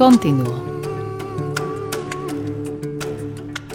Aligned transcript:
Continuo. 0.00 0.56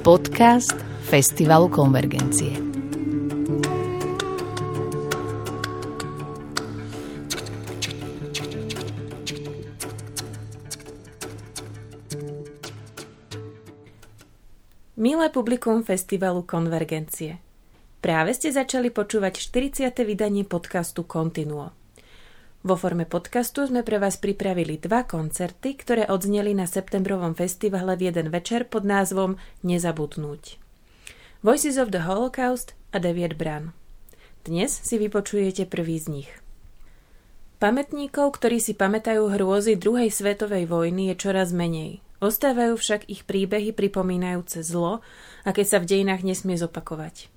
Podcast 0.01 0.73
Festivalu 1.05 1.69
Konvergencie. 1.69 2.49
Milé 14.97 15.29
publikum 15.29 15.85
Festivalu 15.85 16.41
Konvergencie. 16.41 17.37
Práve 18.01 18.33
ste 18.33 18.49
začali 18.49 18.89
počúvať 18.89 19.37
40. 19.37 19.93
vydanie 20.01 20.41
podcastu 20.41 21.05
Continuo. 21.05 21.84
Vo 22.65 22.73
forme 22.73 23.05
podcastu 23.05 23.69
sme 23.69 23.85
pre 23.85 24.01
vás 24.01 24.17
pripravili 24.17 24.81
dva 24.81 25.05
koncerty, 25.05 25.77
ktoré 25.77 26.09
odzneli 26.09 26.57
na 26.57 26.65
septembrovom 26.65 27.37
festivale 27.37 27.93
v 27.93 28.09
jeden 28.09 28.33
večer 28.33 28.65
pod 28.65 28.81
názvom 28.81 29.37
Nezabudnúť. 29.61 30.57
Voices 31.45 31.77
of 31.77 31.93
the 31.93 32.01
Holocaust 32.01 32.73
a 32.89 32.97
Deviet 32.97 33.37
Bran. 33.37 33.69
Dnes 34.41 34.73
si 34.73 34.97
vypočujete 34.97 35.69
prvý 35.69 36.01
z 36.01 36.05
nich. 36.09 36.29
Pamätníkov, 37.61 38.33
ktorí 38.33 38.57
si 38.57 38.73
pamätajú 38.73 39.29
hrôzy 39.29 39.77
druhej 39.77 40.09
svetovej 40.09 40.65
vojny, 40.65 41.13
je 41.13 41.21
čoraz 41.21 41.53
menej. 41.53 42.01
Ostávajú 42.17 42.81
však 42.81 43.05
ich 43.05 43.29
príbehy 43.29 43.77
pripomínajúce 43.77 44.65
zlo, 44.65 45.05
aké 45.45 45.61
sa 45.69 45.77
v 45.77 45.85
dejinách 45.85 46.25
nesmie 46.25 46.57
zopakovať. 46.57 47.29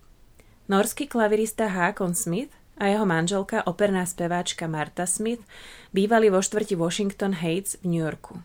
Norský 0.72 1.04
klavirista 1.04 1.68
Hakon 1.68 2.16
Smith 2.16 2.56
a 2.78 2.88
jeho 2.88 3.04
manželka, 3.04 3.66
operná 3.66 4.06
speváčka 4.06 4.70
Marta 4.70 5.04
Smith, 5.04 5.42
bývali 5.90 6.30
vo 6.30 6.38
štvrti 6.38 6.78
Washington 6.78 7.36
Heights 7.36 7.76
v 7.82 7.92
New 7.92 8.02
Yorku. 8.06 8.40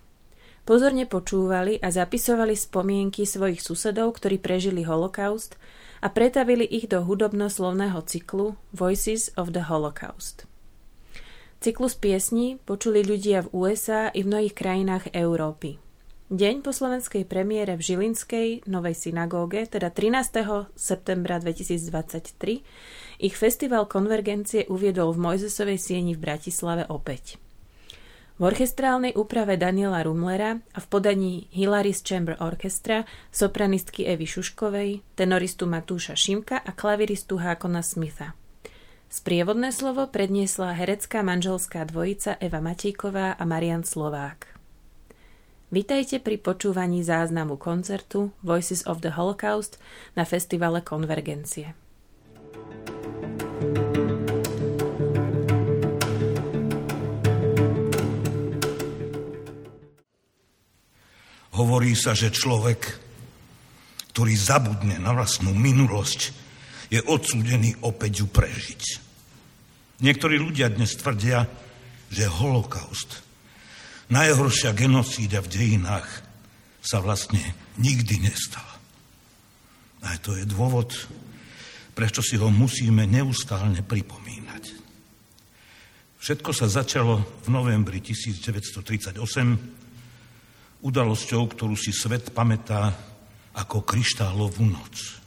Pozorne 0.64 1.06
počúvali 1.06 1.78
a 1.84 1.92
zapisovali 1.92 2.56
spomienky 2.56 3.28
svojich 3.28 3.60
susedov, 3.62 4.16
ktorí 4.18 4.40
prežili 4.40 4.88
holokaust 4.88 5.60
a 6.00 6.08
pretavili 6.08 6.64
ich 6.64 6.88
do 6.88 7.04
hudobno-slovného 7.04 8.00
cyklu 8.04 8.60
Voices 8.72 9.32
of 9.36 9.52
the 9.52 9.68
Holocaust. 9.68 10.48
Cyklus 11.64 11.96
piesní 11.96 12.60
počuli 12.64 13.04
ľudia 13.08 13.48
v 13.48 13.52
USA 13.56 14.12
i 14.12 14.20
v 14.24 14.28
mnohých 14.28 14.56
krajinách 14.56 15.16
Európy. 15.16 15.80
Deň 16.28 16.60
po 16.60 16.72
slovenskej 16.72 17.24
premiére 17.28 17.76
v 17.76 17.84
Žilinskej 17.84 18.68
Novej 18.68 18.96
synagóge, 18.96 19.68
teda 19.68 19.92
13. 19.92 20.74
septembra 20.76 21.40
2023, 21.40 22.64
ich 23.24 23.40
festival 23.40 23.88
konvergencie 23.88 24.68
uviedol 24.68 25.16
v 25.16 25.24
Mojzesovej 25.32 25.80
sieni 25.80 26.12
v 26.12 26.28
Bratislave 26.28 26.84
opäť. 26.92 27.40
V 28.36 28.52
orchestrálnej 28.52 29.16
úprave 29.16 29.56
Daniela 29.56 30.04
Rumlera 30.04 30.60
a 30.60 30.80
v 30.84 30.88
podaní 30.92 31.48
Hilaris 31.56 32.04
Chamber 32.04 32.36
Orchestra 32.44 33.08
sopranistky 33.32 34.04
Evy 34.04 34.28
Šuškovej, 34.28 35.16
tenoristu 35.16 35.64
Matúša 35.70 36.20
Šimka 36.20 36.60
a 36.60 36.76
klaviristu 36.76 37.40
Hákona 37.40 37.80
Smitha. 37.80 38.36
Sprievodné 39.08 39.70
slovo 39.70 40.10
predniesla 40.10 40.74
herecká 40.74 41.22
manželská 41.22 41.86
dvojica 41.88 42.36
Eva 42.42 42.60
Matíková 42.60 43.38
a 43.38 43.44
Marian 43.46 43.86
Slovák. 43.86 44.50
Vítajte 45.70 46.18
pri 46.18 46.42
počúvaní 46.42 47.06
záznamu 47.06 47.56
koncertu 47.62 48.34
Voices 48.42 48.84
of 48.90 49.06
the 49.06 49.14
Holocaust 49.14 49.78
na 50.18 50.26
festivale 50.26 50.82
Konvergencie. 50.82 51.78
Hovorí 61.54 61.94
sa, 61.94 62.18
že 62.18 62.34
človek, 62.34 62.82
ktorý 64.12 64.34
zabudne 64.34 64.98
na 64.98 65.14
vlastnú 65.14 65.54
minulosť, 65.54 66.34
je 66.90 67.00
odsúdený 67.02 67.78
opäť 67.86 68.22
ju 68.22 68.28
prežiť. 68.30 68.84
Niektorí 70.02 70.42
ľudia 70.42 70.74
dnes 70.74 70.98
tvrdia, 70.98 71.46
že 72.10 72.30
holokaust, 72.30 73.22
najhoršia 74.10 74.74
genocída 74.78 75.42
v 75.42 75.50
dejinách, 75.50 76.06
sa 76.84 77.00
vlastne 77.00 77.42
nikdy 77.80 78.22
nestal. 78.22 78.66
A 80.04 80.20
to 80.20 80.36
je 80.36 80.44
dôvod, 80.44 80.92
prečo 81.94 82.26
si 82.26 82.36
ho 82.38 82.50
musíme 82.50 83.06
neustále 83.06 83.82
pripomínať. 83.86 84.84
Všetko 86.24 86.56
sa 86.56 86.72
začalo 86.72 87.20
v 87.44 87.48
novembri 87.52 88.00
1938 88.00 89.20
udalosťou, 90.84 91.42
ktorú 91.52 91.76
si 91.76 91.92
svet 91.92 92.32
pamätá 92.32 92.96
ako 93.54 93.84
kryštálovú 93.84 94.64
noc. 94.64 95.20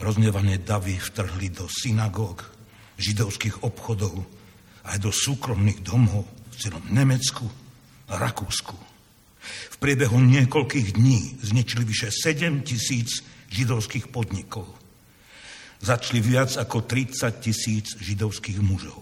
Roznevané 0.00 0.56
davy 0.64 0.96
vtrhli 0.96 1.52
do 1.52 1.68
synagóg, 1.68 2.48
židovských 2.96 3.60
obchodov, 3.60 4.24
aj 4.88 4.96
do 4.96 5.12
súkromných 5.12 5.84
domov 5.84 6.24
v 6.24 6.54
celom 6.56 6.80
Nemecku 6.88 7.44
a 8.08 8.16
Rakúsku. 8.16 8.72
V 9.44 9.76
priebehu 9.76 10.16
niekoľkých 10.16 10.96
dní 10.96 11.44
zničili 11.44 11.84
vyše 11.84 12.08
7 12.08 12.64
tisíc 12.64 13.20
židovských 13.52 14.08
podnikov. 14.08 14.79
Začali 15.80 16.20
viac 16.20 16.60
ako 16.60 16.84
30 16.84 17.40
tisíc 17.40 17.96
židovských 17.96 18.60
mužov. 18.60 19.00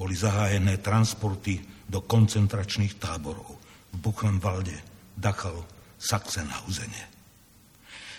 Boli 0.00 0.16
zahájené 0.16 0.80
transporty 0.80 1.60
do 1.84 2.00
koncentračných 2.00 2.96
táborov 2.96 3.60
v 3.92 3.96
Buchenwalde, 4.00 4.76
Dachau, 5.12 5.60
Sachsenhausene. 6.00 7.04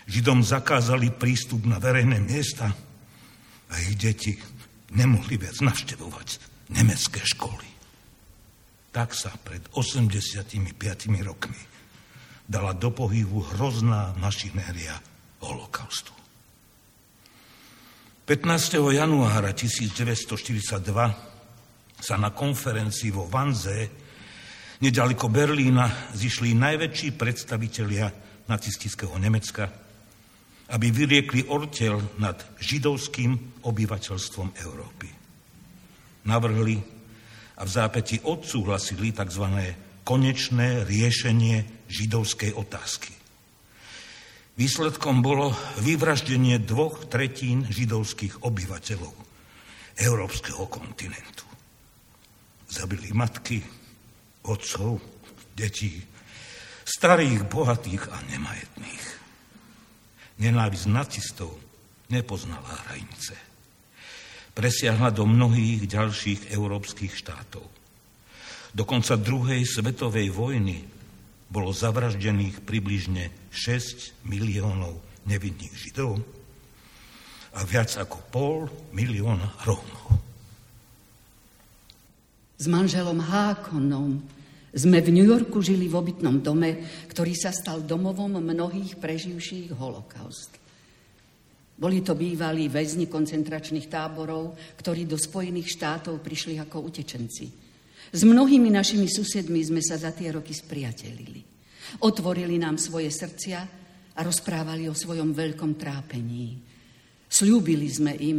Židom 0.10 0.46
zakázali 0.46 1.14
prístup 1.14 1.66
na 1.66 1.78
verejné 1.78 2.22
miesta 2.22 2.70
a 3.70 3.74
ich 3.82 3.98
deti 3.98 4.34
nemohli 4.94 5.38
viac 5.38 5.62
navštevovať 5.62 6.28
nemecké 6.74 7.22
školy. 7.22 7.70
Tak 8.90 9.14
sa 9.14 9.34
pred 9.42 9.62
85 9.78 10.50
rokmi 11.22 11.62
dala 12.50 12.74
do 12.74 12.90
pohybu 12.90 13.54
hrozná 13.54 14.18
mašinéria 14.18 14.98
holokaustu. 15.46 16.19
15. 18.30 18.94
januára 18.94 19.58
1942 19.58 20.86
sa 21.98 22.14
na 22.22 22.30
konferencii 22.30 23.10
vo 23.10 23.26
Vanze 23.26 23.90
Nedaleko 24.86 25.34
Berlína 25.34 26.14
zišli 26.14 26.54
najväčší 26.54 27.18
predstavitelia 27.18 28.06
nacistického 28.46 29.18
Nemecka, 29.18 29.74
aby 30.70 30.94
vyriekli 30.94 31.50
ortel 31.50 31.98
nad 32.22 32.38
židovským 32.62 33.66
obyvateľstvom 33.66 34.62
Európy. 34.62 35.10
Navrhli 36.30 36.78
a 37.58 37.66
v 37.66 37.70
zápäti 37.74 38.22
odsúhlasili 38.22 39.10
tzv. 39.10 39.74
konečné 40.06 40.86
riešenie 40.86 41.90
židovskej 41.90 42.54
otázky. 42.54 43.19
Výsledkom 44.60 45.24
bolo 45.24 45.56
vyvraždenie 45.80 46.60
dvoch 46.60 47.08
tretín 47.08 47.64
židovských 47.64 48.44
obyvateľov 48.44 49.16
európskeho 49.96 50.68
kontinentu. 50.68 51.48
Zabili 52.68 53.16
matky, 53.16 53.64
otcov, 54.44 55.00
detí, 55.56 56.04
starých, 56.84 57.48
bohatých 57.48 58.12
a 58.12 58.20
nemajetných. 58.28 59.06
Nenávisť 60.44 60.92
nacistov 60.92 61.56
nepoznala 62.12 62.84
hranice. 62.84 63.40
Presiahla 64.52 65.16
do 65.16 65.24
mnohých 65.24 65.88
ďalších 65.88 66.52
európskych 66.52 67.16
štátov. 67.16 67.64
Do 68.76 68.84
konca 68.84 69.16
druhej 69.16 69.64
svetovej 69.64 70.28
vojny 70.36 70.99
bolo 71.50 71.74
zavraždených 71.74 72.62
približne 72.62 73.34
6 73.50 74.24
miliónov 74.30 75.02
nevinných 75.26 75.74
Židov 75.74 76.22
a 77.58 77.66
viac 77.66 77.90
ako 77.98 78.18
pol 78.30 78.58
milióna 78.94 79.66
Rómov. 79.66 80.06
S 82.60 82.66
manželom 82.70 83.18
Hákonom 83.18 84.22
sme 84.70 85.02
v 85.02 85.10
New 85.10 85.26
Yorku 85.26 85.66
žili 85.66 85.90
v 85.90 85.98
obytnom 85.98 86.46
dome, 86.46 86.86
ktorý 87.10 87.34
sa 87.34 87.50
stal 87.50 87.82
domovom 87.82 88.38
mnohých 88.38 89.02
preživších 89.02 89.74
holokaust. 89.74 90.60
Boli 91.80 92.04
to 92.04 92.14
bývalí 92.14 92.68
väzni 92.68 93.08
koncentračných 93.08 93.88
táborov, 93.88 94.60
ktorí 94.78 95.08
do 95.08 95.16
Spojených 95.16 95.80
štátov 95.80 96.20
prišli 96.20 96.60
ako 96.60 96.92
utečenci. 96.92 97.69
S 98.10 98.22
mnohými 98.24 98.72
našimi 98.72 99.06
susedmi 99.06 99.62
sme 99.62 99.82
sa 99.84 100.00
za 100.00 100.16
tie 100.16 100.32
roky 100.34 100.56
spriatelili. 100.56 101.42
Otvorili 102.06 102.56
nám 102.58 102.80
svoje 102.80 103.12
srdcia 103.12 103.60
a 104.16 104.20
rozprávali 104.22 104.88
o 104.88 104.96
svojom 104.98 105.36
veľkom 105.36 105.78
trápení. 105.78 106.60
Sľúbili 107.30 107.88
sme 107.90 108.14
im, 108.18 108.38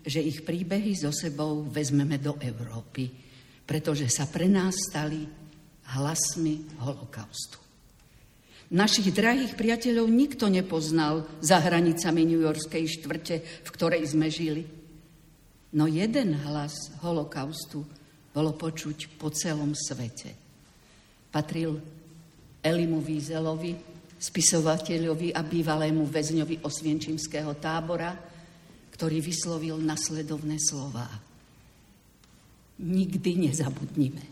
že 0.00 0.24
ich 0.24 0.46
príbehy 0.46 0.96
so 0.96 1.12
sebou 1.12 1.66
vezmeme 1.68 2.16
do 2.16 2.40
Európy 2.40 3.30
pretože 3.70 4.10
sa 4.10 4.26
pre 4.26 4.50
nás 4.50 4.74
stali 4.90 5.30
hlasmi 5.94 6.82
holokaustu. 6.82 7.62
Našich 8.74 9.14
drahých 9.14 9.54
priateľov 9.54 10.10
nikto 10.10 10.50
nepoznal 10.50 11.22
za 11.38 11.62
hranicami 11.62 12.26
New 12.26 12.42
Yorkskej 12.42 12.98
štvrte, 12.98 13.36
v 13.38 13.68
ktorej 13.70 14.10
sme 14.10 14.26
žili. 14.26 14.66
No 15.70 15.86
jeden 15.86 16.34
hlas 16.34 16.90
holokaustu 16.98 17.86
bolo 18.30 18.54
počuť 18.54 19.18
po 19.18 19.34
celom 19.34 19.74
svete. 19.74 20.30
Patril 21.30 21.74
Elimu 22.62 23.02
Vízelovi, 23.02 23.74
spisovateľovi 24.20 25.32
a 25.32 25.40
bývalému 25.40 26.04
väzňovi 26.04 26.60
osvienčimského 26.62 27.56
tábora, 27.56 28.12
ktorý 28.92 29.24
vyslovil 29.24 29.80
nasledovné 29.80 30.60
slová. 30.60 31.08
Nikdy 32.80 33.48
nezabudnime. 33.48 34.24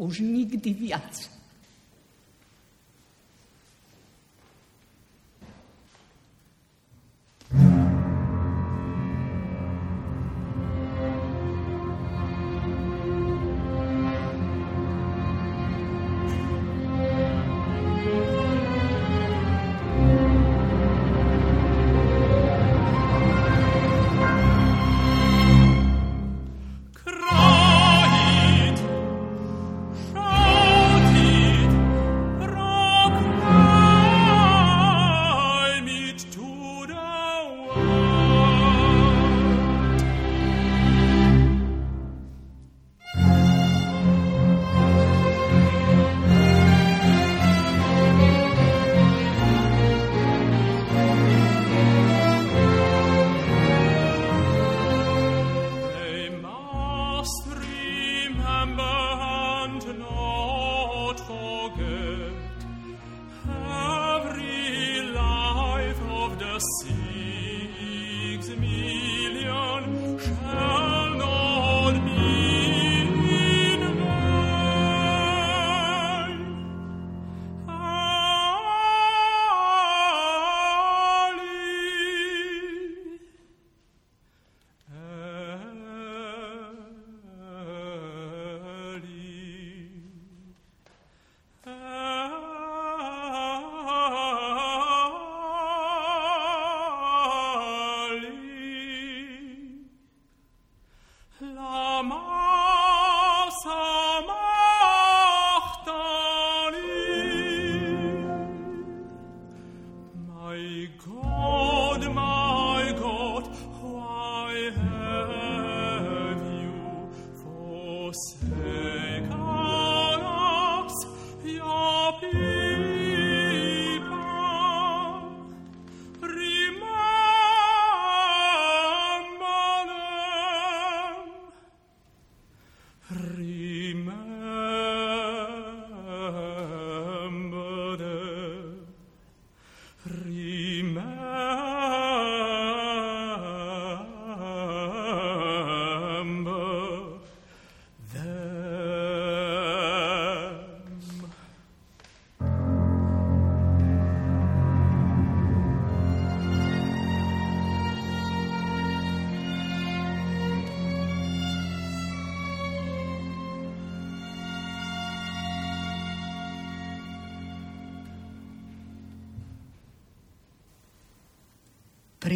Už 0.00 0.24
nikdy 0.24 0.72
viac. 0.72 1.35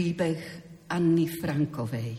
Príbeh 0.01 0.41
Anny 0.89 1.29
Frankovej. 1.29 2.17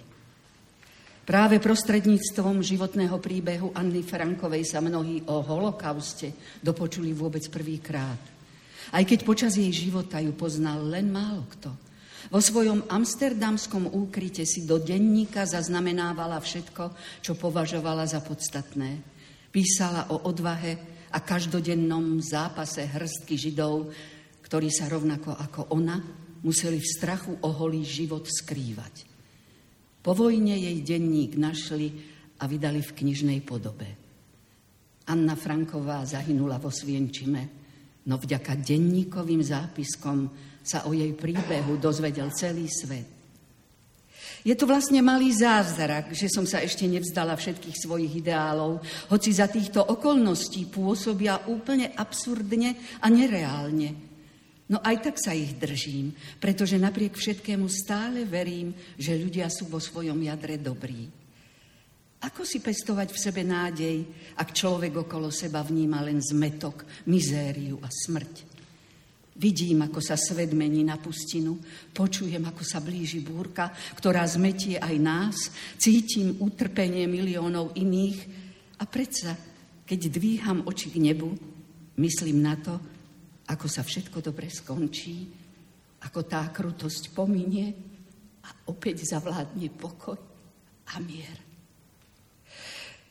Práve 1.25 1.57
prostredníctvom 1.57 2.61
životného 2.61 3.17
príbehu 3.17 3.73
Anny 3.73 4.05
Frankovej 4.05 4.69
sa 4.69 4.85
mnohí 4.85 5.25
o 5.25 5.41
holokauste 5.41 6.29
dopočuli 6.61 7.09
vôbec 7.09 7.41
prvýkrát. 7.49 8.21
Aj 8.93 9.01
keď 9.01 9.25
počas 9.25 9.57
jej 9.57 9.73
života 9.73 10.21
ju 10.21 10.29
poznal 10.37 10.85
len 10.93 11.09
málo 11.09 11.49
kto. 11.57 11.73
Vo 12.29 12.37
svojom 12.37 12.85
amsterdamskom 12.85 13.89
úkryte 13.89 14.45
si 14.45 14.69
do 14.69 14.77
denníka 14.77 15.49
zaznamenávala 15.49 16.37
všetko, 16.37 16.93
čo 17.25 17.33
považovala 17.33 18.05
za 18.05 18.21
podstatné. 18.21 19.01
Písala 19.49 20.05
o 20.13 20.29
odvahe 20.29 20.77
a 21.09 21.17
každodennom 21.17 22.21
zápase 22.21 22.85
hrstky 22.85 23.41
židov, 23.41 23.89
ktorí 24.45 24.69
sa 24.69 24.85
rovnako 24.85 25.33
ako 25.33 25.73
ona 25.73 26.20
museli 26.41 26.77
v 26.81 26.91
strachu 26.97 27.37
o 27.41 27.49
holý 27.53 27.85
život 27.85 28.25
skrývať. 28.25 29.05
Po 30.01 30.17
vojne 30.17 30.57
jej 30.57 30.77
denník 30.81 31.37
našli 31.37 31.93
a 32.41 32.49
vydali 32.49 32.81
v 32.81 32.95
knižnej 32.97 33.39
podobe. 33.45 33.85
Anna 35.05 35.37
Franková 35.37 36.01
zahynula 36.05 36.57
vo 36.57 36.73
Svienčime, 36.73 37.49
no 38.09 38.17
vďaka 38.17 38.57
denníkovým 38.57 39.41
zápiskom 39.45 40.29
sa 40.61 40.89
o 40.89 40.93
jej 40.93 41.13
príbehu 41.13 41.77
dozvedel 41.77 42.33
celý 42.33 42.65
svet. 42.69 43.21
Je 44.41 44.57
to 44.57 44.65
vlastne 44.65 44.97
malý 45.05 45.29
zázrak, 45.29 46.17
že 46.17 46.25
som 46.25 46.49
sa 46.49 46.65
ešte 46.65 46.89
nevzdala 46.89 47.37
všetkých 47.37 47.77
svojich 47.77 48.25
ideálov, 48.25 48.81
hoci 49.13 49.29
za 49.37 49.45
týchto 49.45 49.85
okolností 49.85 50.65
pôsobia 50.65 51.45
úplne 51.45 51.93
absurdne 51.93 52.73
a 53.05 53.05
nereálne. 53.05 54.10
No 54.71 54.79
aj 54.79 55.03
tak 55.03 55.15
sa 55.19 55.35
ich 55.35 55.59
držím, 55.59 56.15
pretože 56.39 56.79
napriek 56.79 57.19
všetkému 57.19 57.67
stále 57.67 58.23
verím, 58.23 58.71
že 58.95 59.19
ľudia 59.19 59.51
sú 59.51 59.67
vo 59.67 59.83
svojom 59.83 60.15
jadre 60.23 60.55
dobrí. 60.55 61.11
Ako 62.21 62.47
si 62.47 62.63
pestovať 62.63 63.11
v 63.11 63.19
sebe 63.19 63.41
nádej, 63.43 63.97
ak 64.39 64.55
človek 64.55 65.03
okolo 65.03 65.27
seba 65.27 65.59
vníma 65.59 65.99
len 66.05 66.23
zmetok, 66.23 66.87
mizériu 67.11 67.83
a 67.83 67.91
smrť? 67.91 68.47
Vidím, 69.41 69.83
ako 69.83 69.99
sa 69.99 70.15
svet 70.15 70.53
mení 70.53 70.85
na 70.85 71.01
pustinu, 71.01 71.57
počujem, 71.91 72.45
ako 72.45 72.63
sa 72.63 72.77
blíži 72.77 73.25
búrka, 73.25 73.73
ktorá 73.97 74.23
zmetie 74.23 74.77
aj 74.77 74.95
nás, 75.01 75.35
cítim 75.81 76.37
utrpenie 76.39 77.09
miliónov 77.09 77.73
iných 77.73 78.19
a 78.77 78.85
predsa, 78.85 79.33
keď 79.83 79.99
dvíham 80.13 80.63
oči 80.63 80.93
k 80.93 81.01
nebu, 81.01 81.33
myslím 81.97 82.37
na 82.39 82.53
to, 82.55 82.77
ako 83.51 83.67
sa 83.67 83.83
všetko 83.83 84.23
dobre 84.23 84.47
skončí, 84.47 85.27
ako 86.07 86.19
tá 86.23 86.47
krutosť 86.49 87.11
pominie 87.11 87.67
a 88.41 88.49
opäť 88.71 89.03
zavládne 89.05 89.67
pokoj 89.75 90.17
a 90.87 90.95
mier. 91.03 91.37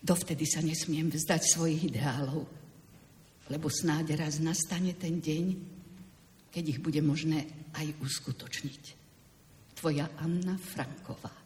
Dovtedy 0.01 0.49
sa 0.49 0.65
nesmiem 0.65 1.13
vzdať 1.13 1.43
svojich 1.45 1.93
ideálov, 1.93 2.49
lebo 3.53 3.69
snáď 3.69 4.17
raz 4.17 4.41
nastane 4.41 4.97
ten 4.97 5.21
deň, 5.21 5.45
keď 6.49 6.65
ich 6.67 6.81
bude 6.81 7.05
možné 7.05 7.45
aj 7.77 8.01
uskutočniť. 8.01 8.83
Tvoja 9.77 10.09
Anna 10.19 10.57
Franková. 10.57 11.40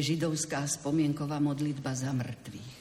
Židovská 0.00 0.64
spomienková 0.64 1.36
modlitba 1.42 1.92
za 1.92 2.14
mŕtvych. 2.16 2.74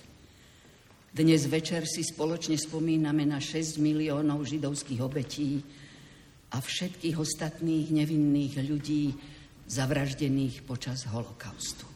Dnes 1.12 1.44
večer 1.51 1.84
si 1.84 2.08
spoločne 2.08 2.56
spomíname 2.56 3.27
na 3.27 3.44
6 3.44 3.84
miliónov 3.84 4.48
židovských 4.48 5.03
obetí 5.03 5.60
a 6.56 6.63
všetkých 6.63 7.20
ostatných 7.20 7.91
nevinných 7.91 8.63
ľudí 8.63 9.12
zavraždených 9.68 10.63
počas 10.63 11.03
holokaustu. 11.12 11.90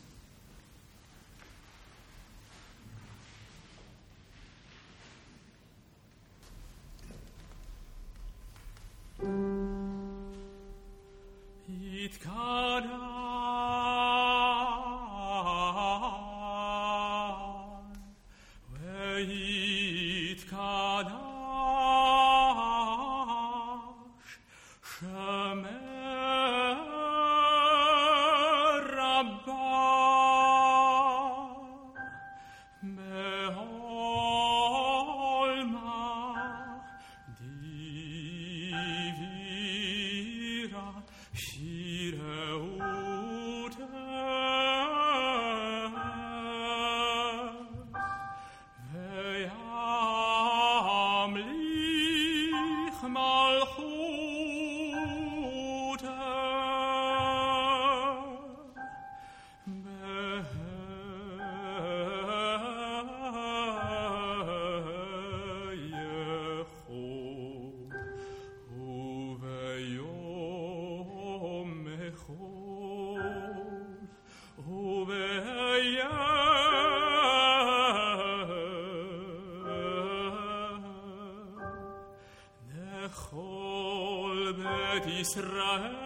Israel. 85.07 86.04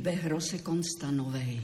Príbeh 0.00 0.32
Rose 0.32 0.64
Konstanovej. 0.64 1.60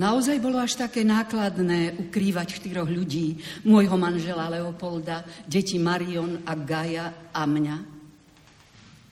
Naozaj 0.00 0.40
bolo 0.40 0.56
až 0.56 0.80
také 0.80 1.04
nákladné 1.04 2.00
ukrývať 2.08 2.56
štyroch 2.56 2.88
ľudí, 2.88 3.36
môjho 3.68 4.00
manžela 4.00 4.48
Leopolda, 4.48 5.20
deti 5.44 5.76
Marion 5.76 6.40
a 6.48 6.56
Gaja 6.56 7.28
a 7.28 7.44
mňa. 7.44 7.76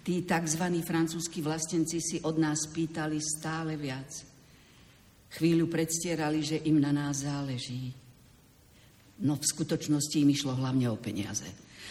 Tí 0.00 0.24
tzv. 0.24 0.64
francúzski 0.80 1.44
vlastenci 1.44 2.00
si 2.00 2.16
od 2.24 2.40
nás 2.40 2.72
pýtali 2.72 3.20
stále 3.20 3.76
viac. 3.76 4.08
Chvíľu 5.36 5.68
predstierali, 5.68 6.40
že 6.40 6.64
im 6.72 6.80
na 6.80 6.96
nás 6.96 7.28
záleží. 7.28 7.92
No 9.20 9.36
v 9.36 9.44
skutočnosti 9.44 10.16
im 10.16 10.32
išlo 10.32 10.56
hlavne 10.56 10.88
o 10.88 10.96
peniaze. 10.96 11.44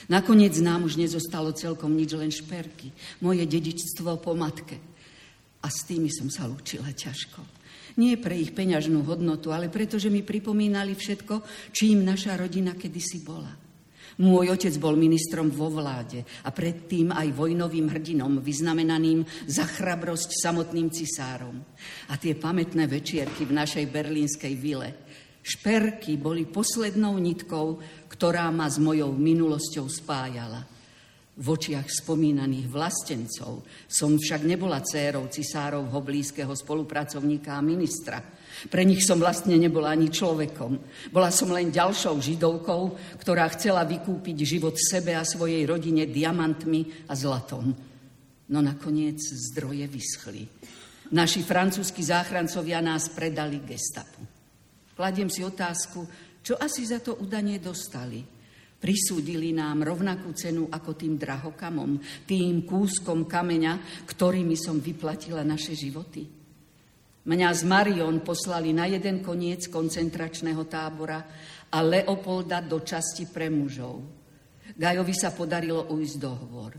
Nakoniec 0.09 0.57
nám 0.57 0.89
už 0.89 0.97
nezostalo 0.97 1.53
celkom 1.53 1.93
nič, 1.93 2.17
len 2.17 2.33
šperky. 2.33 2.89
Moje 3.21 3.45
dedičstvo 3.45 4.17
po 4.17 4.33
matke. 4.33 4.89
A 5.59 5.67
s 5.67 5.83
tými 5.83 6.07
som 6.07 6.31
sa 6.31 6.47
lúčila 6.47 6.87
ťažko. 6.95 7.59
Nie 7.99 8.15
pre 8.15 8.39
ich 8.39 8.55
peňažnú 8.55 9.03
hodnotu, 9.03 9.51
ale 9.51 9.67
preto, 9.67 9.99
že 9.99 10.07
mi 10.07 10.23
pripomínali 10.23 10.95
všetko, 10.95 11.43
čím 11.75 12.07
naša 12.07 12.39
rodina 12.39 12.77
kedysi 12.77 13.19
bola. 13.27 13.51
Môj 14.19 14.51
otec 14.51 14.75
bol 14.79 14.99
ministrom 14.99 15.47
vo 15.47 15.71
vláde 15.71 16.23
a 16.43 16.51
predtým 16.51 17.15
aj 17.15 17.31
vojnovým 17.31 17.87
hrdinom, 17.87 18.43
vyznamenaným 18.43 19.23
za 19.47 19.63
chrabrosť 19.63 20.43
samotným 20.43 20.91
cisárom. 20.91 21.55
A 22.11 22.19
tie 22.19 22.35
pamätné 22.35 22.87
večierky 22.87 23.47
v 23.47 23.55
našej 23.55 23.87
berlínskej 23.87 24.53
vile. 24.59 25.07
Šperky 25.39 26.19
boli 26.19 26.47
poslednou 26.51 27.15
nitkou, 27.15 27.79
ktorá 28.11 28.51
ma 28.51 28.67
s 28.67 28.75
mojou 28.75 29.15
minulosťou 29.15 29.87
spájala 29.87 30.78
v 31.39 31.47
očiach 31.47 31.87
spomínaných 31.87 32.67
vlastencov 32.67 33.63
som 33.87 34.19
však 34.19 34.43
nebola 34.43 34.83
cérou 34.83 35.31
cisárovho 35.31 36.03
blízkeho 36.03 36.51
spolupracovníka 36.51 37.55
a 37.55 37.63
ministra. 37.63 38.19
Pre 38.67 38.83
nich 38.83 39.07
som 39.07 39.23
vlastne 39.23 39.55
nebola 39.55 39.95
ani 39.95 40.11
človekom. 40.11 40.71
Bola 41.15 41.31
som 41.31 41.47
len 41.55 41.71
ďalšou 41.71 42.19
židovkou, 42.19 42.81
ktorá 43.23 43.47
chcela 43.55 43.87
vykúpiť 43.87 44.37
život 44.43 44.75
sebe 44.75 45.15
a 45.15 45.23
svojej 45.23 45.63
rodine 45.63 46.03
diamantmi 46.03 47.07
a 47.07 47.15
zlatom. 47.15 47.71
No 48.51 48.59
nakoniec 48.59 49.23
zdroje 49.23 49.87
vyschli. 49.87 50.43
Naši 51.15 51.41
francúzski 51.41 52.03
záchrancovia 52.03 52.83
nás 52.83 53.07
predali 53.09 53.63
gestapu. 53.63 54.21
Kladiem 54.93 55.31
si 55.31 55.39
otázku, 55.47 56.03
čo 56.43 56.59
asi 56.59 56.83
za 56.83 56.99
to 56.99 57.15
udanie 57.15 57.63
dostali. 57.63 58.38
Prisúdili 58.79 59.51
nám 59.51 59.83
rovnakú 59.83 60.31
cenu 60.31 60.71
ako 60.71 60.95
tým 60.95 61.19
drahokamom, 61.19 61.99
tým 62.23 62.63
kúskom 62.63 63.27
kameňa, 63.27 64.07
ktorými 64.07 64.55
som 64.55 64.79
vyplatila 64.79 65.43
naše 65.43 65.75
životy. 65.75 66.23
Mňa 67.27 67.49
z 67.51 67.61
Marion 67.67 68.23
poslali 68.23 68.71
na 68.71 68.87
jeden 68.87 69.19
koniec 69.19 69.67
koncentračného 69.67 70.63
tábora 70.71 71.19
a 71.67 71.77
Leopolda 71.83 72.63
do 72.63 72.79
časti 72.79 73.27
pre 73.27 73.51
mužov. 73.51 73.99
Gajovi 74.79 75.11
sa 75.11 75.35
podarilo 75.35 75.91
ujsť 75.91 76.15
dohovor. 76.15 76.71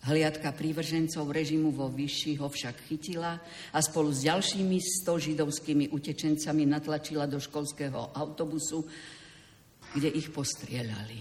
Hliadka 0.00 0.56
prívržencov 0.56 1.28
režimu 1.28 1.70
vo 1.70 1.92
Vyši 1.92 2.40
ho 2.40 2.48
však 2.48 2.88
chytila 2.88 3.36
a 3.70 3.78
spolu 3.84 4.10
s 4.10 4.24
ďalšími 4.24 4.80
sto 4.80 5.20
židovskými 5.20 5.92
utečencami 5.92 6.64
natlačila 6.66 7.28
do 7.28 7.36
školského 7.36 8.16
autobusu 8.16 8.82
kde 9.94 10.08
ich 10.10 10.30
postrieľali. 10.30 11.18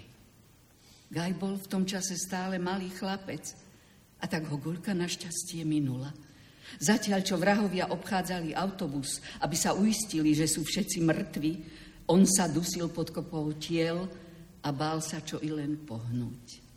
Gaj 1.10 1.32
bol 1.42 1.58
v 1.58 1.70
tom 1.70 1.84
čase 1.90 2.14
stále 2.14 2.62
malý 2.62 2.94
chlapec 2.94 3.42
a 4.22 4.30
tak 4.30 4.46
ho 4.46 4.62
Gulka 4.62 4.94
našťastie 4.94 5.66
minula. 5.66 6.14
Zatiaľ, 6.78 7.26
čo 7.26 7.42
vrahovia 7.42 7.90
obchádzali 7.90 8.54
autobus, 8.54 9.18
aby 9.42 9.58
sa 9.58 9.74
uistili, 9.74 10.38
že 10.38 10.46
sú 10.46 10.62
všetci 10.62 11.02
mŕtvi, 11.02 11.52
on 12.14 12.30
sa 12.30 12.46
dusil 12.46 12.94
pod 12.94 13.10
kopou 13.10 13.50
tiel 13.58 14.06
a 14.62 14.70
bál 14.70 15.02
sa 15.02 15.26
čo 15.26 15.42
i 15.42 15.50
len 15.50 15.82
pohnúť. 15.82 16.70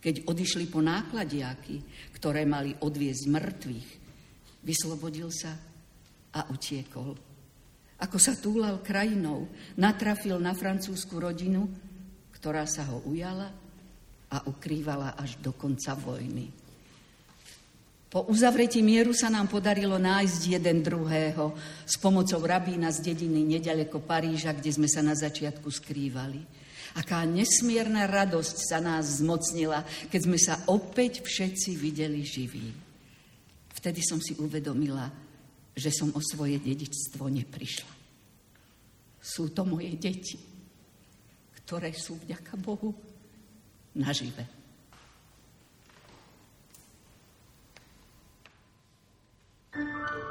Keď 0.00 0.24
odišli 0.24 0.72
po 0.72 0.80
nákladiaky, 0.80 1.84
ktoré 2.16 2.48
mali 2.48 2.72
odviezť 2.80 3.24
mŕtvych, 3.28 3.88
vyslobodil 4.64 5.28
sa 5.28 5.52
a 6.32 6.48
utiekol. 6.48 7.29
Ako 8.00 8.16
sa 8.16 8.32
túlal 8.32 8.80
krajinou, 8.80 9.44
natrafil 9.76 10.40
na 10.40 10.56
francúzsku 10.56 11.20
rodinu, 11.20 11.68
ktorá 12.32 12.64
sa 12.64 12.88
ho 12.88 13.04
ujala 13.04 13.52
a 14.32 14.36
ukrývala 14.48 15.20
až 15.20 15.36
do 15.44 15.52
konca 15.52 15.92
vojny. 15.92 16.48
Po 18.10 18.26
uzavretí 18.26 18.82
mieru 18.82 19.14
sa 19.14 19.30
nám 19.30 19.46
podarilo 19.46 19.94
nájsť 19.94 20.40
jeden 20.58 20.82
druhého 20.82 21.54
s 21.86 21.94
pomocou 21.94 22.42
rabína 22.42 22.90
z 22.90 23.12
dediny 23.12 23.46
nedaleko 23.46 24.02
Paríža, 24.02 24.50
kde 24.50 24.74
sme 24.74 24.90
sa 24.90 24.98
na 24.98 25.14
začiatku 25.14 25.70
skrývali. 25.70 26.42
Aká 26.98 27.22
nesmierna 27.22 28.10
radosť 28.10 28.56
sa 28.66 28.82
nás 28.82 29.22
zmocnila, 29.22 29.86
keď 30.10 30.20
sme 30.26 30.38
sa 30.42 30.58
opäť 30.66 31.22
všetci 31.22 31.78
videli 31.78 32.26
živí. 32.26 32.74
Vtedy 33.78 34.02
som 34.02 34.18
si 34.18 34.34
uvedomila, 34.42 35.06
že 35.76 35.90
som 35.94 36.10
o 36.12 36.20
svoje 36.20 36.58
dedičstvo 36.58 37.26
neprišla. 37.30 37.92
Sú 39.20 39.52
to 39.52 39.62
moje 39.68 39.94
deti, 40.00 40.38
ktoré 41.62 41.92
sú 41.92 42.16
vďaka 42.18 42.56
Bohu 42.58 42.94
nažive. 43.94 44.60
príbeh 49.70 50.29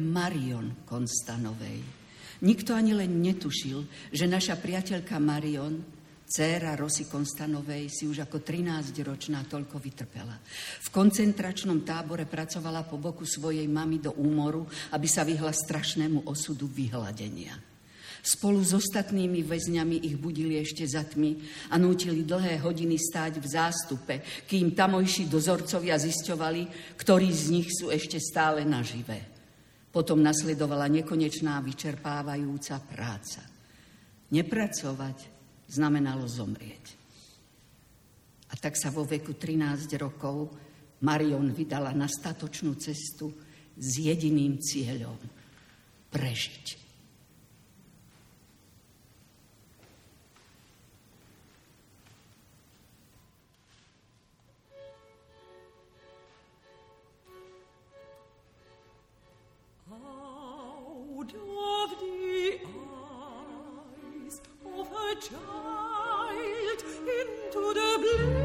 Marion 0.00 0.82
Konstanovej. 0.88 2.00
Nikto 2.40 2.72
ani 2.72 2.96
len 2.96 3.20
netušil, 3.20 3.84
že 4.16 4.24
naša 4.24 4.56
priateľka 4.56 5.20
Marion, 5.20 5.76
dcéra 6.24 6.72
Rosy 6.72 7.04
Konstanovej, 7.04 7.92
si 7.92 8.08
už 8.08 8.24
ako 8.24 8.40
13-ročná 8.40 9.44
toľko 9.44 9.76
vytrpela. 9.76 10.40
V 10.80 10.88
koncentračnom 10.88 11.84
tábore 11.84 12.24
pracovala 12.24 12.88
po 12.88 12.96
boku 12.96 13.28
svojej 13.28 13.68
mamy 13.68 14.00
do 14.00 14.16
úmoru, 14.16 14.64
aby 14.96 15.04
sa 15.04 15.26
vyhla 15.26 15.52
strašnému 15.52 16.24
osudu 16.24 16.64
vyhľadenia. 16.70 17.70
Spolu 18.20 18.60
s 18.60 18.76
ostatnými 18.76 19.40
väzňami 19.40 20.04
ich 20.04 20.20
budili 20.20 20.60
ešte 20.60 20.84
za 20.84 21.08
tmy 21.08 21.40
a 21.72 21.80
nútili 21.80 22.20
dlhé 22.28 22.60
hodiny 22.60 23.00
stáť 23.00 23.40
v 23.40 23.46
zástupe, 23.48 24.14
kým 24.44 24.76
tamojší 24.76 25.24
dozorcovia 25.24 25.96
zisťovali, 25.96 26.94
ktorí 27.00 27.28
z 27.32 27.44
nich 27.48 27.68
sú 27.72 27.88
ešte 27.88 28.20
stále 28.20 28.60
naživé. 28.68 29.29
Potom 29.90 30.22
nasledovala 30.22 30.86
nekonečná 30.86 31.58
vyčerpávajúca 31.66 32.78
práca. 32.86 33.42
Nepracovať 34.30 35.18
znamenalo 35.66 36.30
zomrieť. 36.30 36.84
A 38.50 38.58
tak 38.58 38.78
sa 38.78 38.94
vo 38.94 39.06
veku 39.06 39.34
13 39.34 39.90
rokov 39.98 40.50
Marion 41.02 41.50
vydala 41.54 41.94
na 41.94 42.06
statočnú 42.06 42.78
cestu 42.78 43.30
s 43.78 43.90
jediným 43.98 44.58
cieľom 44.58 45.18
prežiť. 46.10 46.79
child 65.20 66.82
into 66.96 67.74
the 67.74 67.98
blue. 67.98 68.39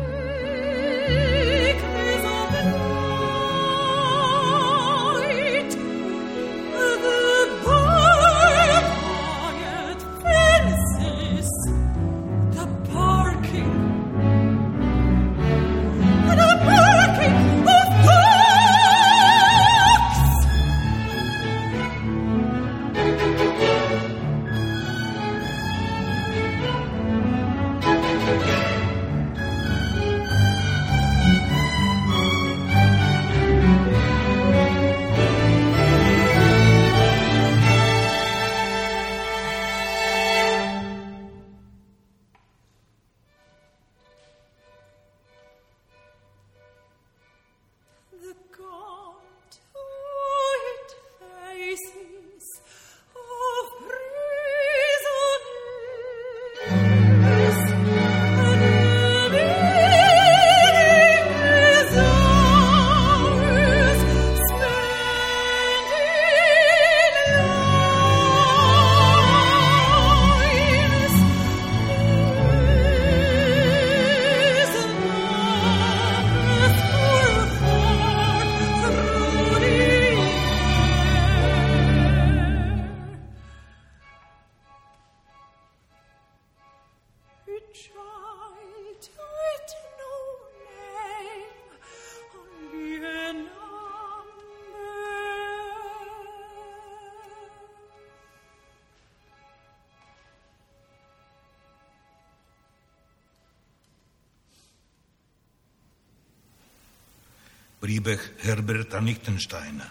Príbeh 107.85 108.41
Herberta 108.41 108.97
Lichtensteina. 108.97 109.85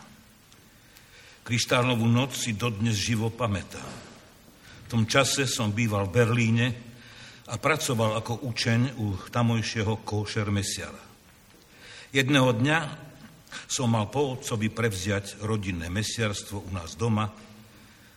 Kryštálovú 1.46 2.10
noc 2.10 2.34
si 2.34 2.58
dodnes 2.58 2.98
živo 2.98 3.30
pamätám. 3.30 3.86
V 4.82 4.86
tom 4.90 5.06
čase 5.06 5.46
som 5.46 5.70
býval 5.70 6.10
v 6.10 6.14
Berlíne 6.18 6.66
a 7.46 7.54
pracoval 7.54 8.18
ako 8.18 8.50
učeň 8.50 8.98
u 8.98 9.14
tamojšieho 9.30 10.02
kóšer 10.02 10.50
mesiara. 10.50 10.98
Jedného 12.10 12.50
dňa 12.58 12.78
som 13.70 13.94
mal 13.94 14.10
po 14.10 14.34
otcovi 14.34 14.74
prevziať 14.74 15.46
rodinné 15.46 15.86
mesiarstvo 15.86 16.66
u 16.66 16.70
nás 16.74 16.98
doma, 16.98 17.30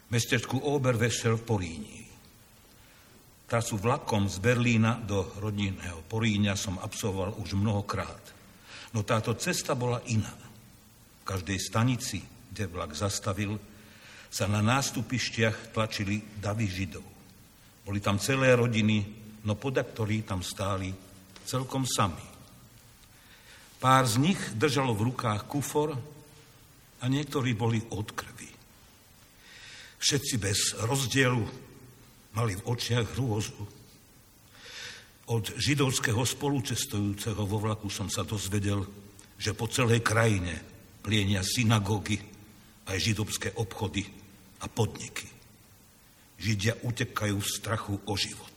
mestečku 0.09 0.57
Oberwesel 0.57 1.37
v 1.37 1.45
Poríni. 1.45 2.01
Trasu 3.45 3.77
vlakom 3.77 4.25
z 4.25 4.41
Berlína 4.41 4.97
do 5.05 5.37
rodinného 5.37 6.01
Poríňa 6.09 6.57
som 6.57 6.81
absolvoval 6.81 7.37
už 7.37 7.53
mnohokrát. 7.53 8.36
No 8.95 9.03
táto 9.03 9.35
cesta 9.35 9.75
bola 9.75 9.99
iná. 10.07 10.31
V 11.23 11.23
každej 11.27 11.59
stanici, 11.59 12.23
kde 12.51 12.71
vlak 12.71 12.95
zastavil, 12.95 13.59
sa 14.27 14.47
na 14.47 14.63
nástupištiach 14.63 15.71
tlačili 15.75 16.23
davy 16.39 16.67
Židov. 16.67 17.05
Boli 17.87 17.99
tam 18.03 18.19
celé 18.19 18.51
rodiny, 18.55 19.03
no 19.47 19.55
poda 19.55 19.83
ktorí 19.83 20.27
tam 20.27 20.43
stáli 20.43 20.91
celkom 21.47 21.87
sami. 21.87 22.23
Pár 23.79 24.03
z 24.09 24.19
nich 24.19 24.41
držalo 24.57 24.91
v 24.97 25.13
rukách 25.13 25.47
kufor 25.47 25.95
a 26.99 27.05
niektorí 27.05 27.53
boli 27.55 27.79
od 27.93 28.11
krvi. 28.11 28.49
Všetci 29.97 30.35
bez 30.41 30.75
rozdielu 30.81 31.45
mali 32.35 32.53
v 32.57 32.65
očiach 32.65 33.17
hrôzu. 33.17 33.65
Od 35.27 35.43
židovského 35.59 36.23
spolucestujúceho 36.23 37.43
vo 37.43 37.59
vlaku 37.59 37.91
som 37.91 38.07
sa 38.07 38.23
dozvedel, 38.23 38.79
že 39.35 39.51
po 39.51 39.67
celej 39.67 39.99
krajine 39.99 40.55
plienia 41.03 41.43
synagógy 41.43 42.15
aj 42.87 42.95
židovské 42.95 43.51
obchody 43.59 44.07
a 44.63 44.71
podniky. 44.71 45.27
Židia 46.39 46.79
utekajú 46.79 47.37
v 47.43 47.51
strachu 47.59 47.95
o 48.07 48.13
život. 48.15 48.55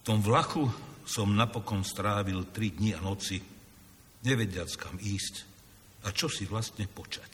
V 0.00 0.02
tom 0.02 0.24
vlaku 0.24 0.64
som 1.04 1.36
napokon 1.36 1.84
strávil 1.84 2.48
tri 2.48 2.72
dni 2.72 2.96
a 2.96 3.04
noci, 3.04 3.36
nevediac 4.24 4.72
kam 4.80 4.96
ísť 4.96 5.34
a 6.04 6.12
čo 6.12 6.32
si 6.32 6.48
vlastne 6.48 6.88
počať. 6.88 7.32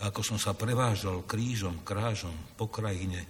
A 0.00 0.14
ako 0.14 0.22
som 0.22 0.38
sa 0.38 0.54
prevážal 0.54 1.26
krížom, 1.26 1.82
krážom 1.82 2.34
po 2.54 2.70
krajine, 2.70 3.26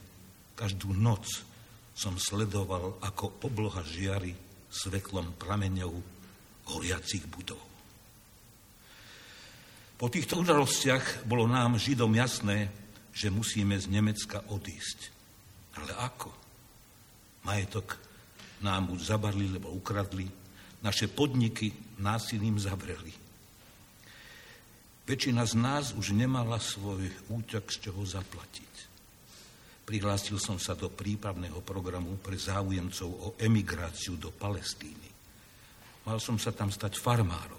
každú 0.55 0.93
noc 0.93 1.50
som 1.95 2.17
sledoval, 2.17 2.97
ako 3.03 3.45
obloha 3.45 3.85
žiari 3.85 4.33
svetlom 4.71 5.35
prameňov 5.37 5.93
horiacich 6.71 7.27
budov. 7.27 7.61
Po 10.01 10.09
týchto 10.09 10.41
udalostiach 10.41 11.29
bolo 11.29 11.45
nám, 11.45 11.77
Židom, 11.77 12.17
jasné, 12.17 12.73
že 13.13 13.29
musíme 13.29 13.77
z 13.77 13.91
Nemecka 13.93 14.41
odísť. 14.49 15.13
Ale 15.77 15.93
ako? 15.93 16.33
Majetok 17.45 18.01
nám 18.65 18.89
buď 18.89 19.01
zabarli, 19.05 19.47
lebo 19.53 19.69
ukradli, 19.77 20.25
naše 20.81 21.05
podniky 21.05 22.01
násilím 22.01 22.57
zavreli. 22.57 23.13
Väčšina 25.05 25.45
z 25.45 25.55
nás 25.59 25.93
už 25.93 26.17
nemala 26.17 26.57
svoj 26.57 27.11
úťak 27.29 27.69
z 27.69 27.91
čoho 27.91 28.01
zaplatiť. 28.07 28.70
Prihlásil 29.91 30.39
som 30.39 30.55
sa 30.55 30.79
do 30.79 30.87
prípravného 30.87 31.67
programu 31.67 32.15
pre 32.23 32.39
záujemcov 32.39 33.11
o 33.11 33.29
emigráciu 33.43 34.15
do 34.15 34.31
Palestíny. 34.31 35.11
Mal 36.07 36.23
som 36.23 36.39
sa 36.39 36.55
tam 36.55 36.71
stať 36.71 36.95
farmárom. 36.95 37.59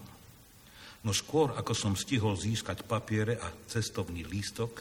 No 1.03 1.11
skôr, 1.11 1.51
ako 1.59 1.75
som 1.75 1.91
stihol 1.91 2.39
získať 2.39 2.87
papiere 2.87 3.35
a 3.35 3.51
cestovný 3.67 4.23
lístok, 4.23 4.79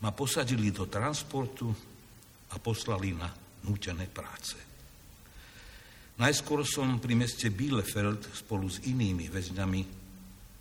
ma 0.00 0.08
posadili 0.16 0.72
do 0.72 0.88
transportu 0.88 1.68
a 2.48 2.56
poslali 2.56 3.12
na 3.12 3.28
nútené 3.68 4.08
práce. 4.08 4.56
Najskôr 6.16 6.64
som 6.64 6.96
pri 6.96 7.12
meste 7.12 7.52
Bielefeld 7.52 8.24
spolu 8.32 8.72
s 8.72 8.80
inými 8.88 9.28
väzňami 9.28 9.80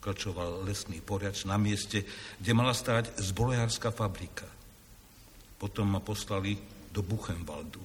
klčoval 0.03 0.67
lesný 0.67 0.99
poriač 0.99 1.47
na 1.47 1.55
mieste, 1.55 2.03
kde 2.43 2.51
mala 2.51 2.75
stáť 2.75 3.23
zbrojárska 3.23 3.95
fabrika. 3.95 4.56
Potom 5.57 5.89
ma 5.89 6.01
poslali 6.01 6.57
do 6.93 7.01
Buchenwaldu. 7.01 7.81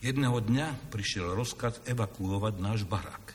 Jedného 0.00 0.38
dňa 0.40 0.92
prišiel 0.92 1.32
rozkaz 1.32 1.80
evakuovať 1.88 2.54
náš 2.60 2.84
barak. 2.84 3.32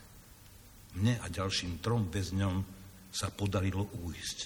Mne 0.97 1.17
a 1.21 1.25
ďalším 1.29 1.81
trom 1.81 2.09
väzňom 2.09 2.61
sa 3.09 3.33
podarilo 3.33 3.89
újsť. 4.01 4.39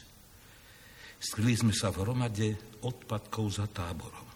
Skryli 1.20 1.56
sme 1.58 1.74
sa 1.74 1.90
v 1.90 2.06
hromade 2.06 2.48
odpadkov 2.86 3.46
za 3.50 3.66
táborom. 3.66 4.28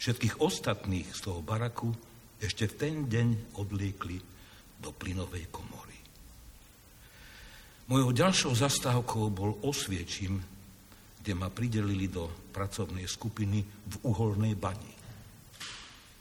Všetkých 0.00 0.40
ostatných 0.40 1.08
z 1.12 1.20
toho 1.24 1.40
baraku 1.40 1.92
ešte 2.40 2.68
v 2.68 2.74
ten 2.76 2.94
deň 3.08 3.56
odliekli 3.56 4.20
do 4.80 4.92
plynovej 4.92 5.48
komory. 5.48 5.96
Mojou 7.88 8.10
ďalšou 8.16 8.52
zastávkou 8.56 9.28
bol 9.32 9.60
Osviečim, 9.60 10.40
kde 11.24 11.32
ma 11.32 11.48
pridelili 11.48 12.12
do 12.12 12.28
pracovnej 12.52 13.08
skupiny 13.08 13.64
v 13.64 13.94
uholnej 14.04 14.52
bani. 14.60 14.92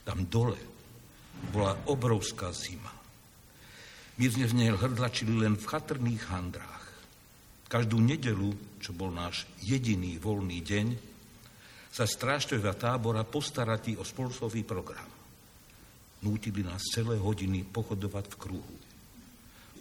Tam 0.07 0.23
dole 0.31 0.55
bola 1.51 1.75
obrovská 1.91 2.55
zima. 2.55 2.87
My 4.15 4.25
sme 4.31 4.47
v 4.47 4.57
nej 4.63 4.71
hrdlačili 4.71 5.43
len 5.43 5.59
v 5.59 5.67
chatrných 5.67 6.23
handrách. 6.31 6.85
Každú 7.67 7.99
nedelu, 7.99 8.79
čo 8.79 8.95
bol 8.95 9.11
náš 9.11 9.43
jediný 9.59 10.15
voľný 10.23 10.63
deň, 10.63 10.87
sa 11.91 12.07
strážtovia 12.07 12.71
tábora 12.71 13.27
postarati 13.27 13.99
o 13.99 14.07
spolcový 14.07 14.63
program. 14.63 15.11
Nútili 16.23 16.63
nás 16.63 16.79
celé 16.95 17.19
hodiny 17.19 17.67
pochodovať 17.67 18.25
v 18.31 18.39
kruhu. 18.39 18.77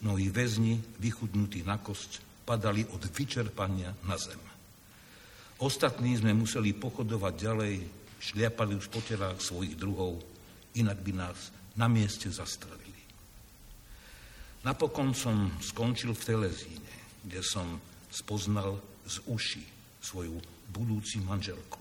Mnohí 0.02 0.34
väzni, 0.34 0.82
vychudnutí 0.98 1.62
na 1.62 1.78
kosť, 1.78 2.42
padali 2.42 2.82
od 2.90 3.06
vyčerpania 3.06 3.94
na 4.02 4.18
zem. 4.18 4.51
Ostatní 5.62 6.18
sme 6.18 6.34
museli 6.34 6.74
pochodovať 6.74 7.34
ďalej, 7.38 7.74
šliapali 8.18 8.74
už 8.74 8.90
po 8.90 8.98
telách 8.98 9.38
svojich 9.38 9.78
druhov, 9.78 10.18
inak 10.74 10.98
by 10.98 11.12
nás 11.14 11.54
na 11.78 11.86
mieste 11.86 12.26
zastrelili. 12.34 12.98
Napokon 14.66 15.14
som 15.14 15.54
skončil 15.62 16.18
v 16.18 16.26
Telezíne, 16.26 16.94
kde 17.22 17.46
som 17.46 17.78
spoznal 18.10 18.74
z 19.06 19.22
uši 19.30 19.62
svoju 20.02 20.34
budúci 20.74 21.22
manželku. 21.22 21.78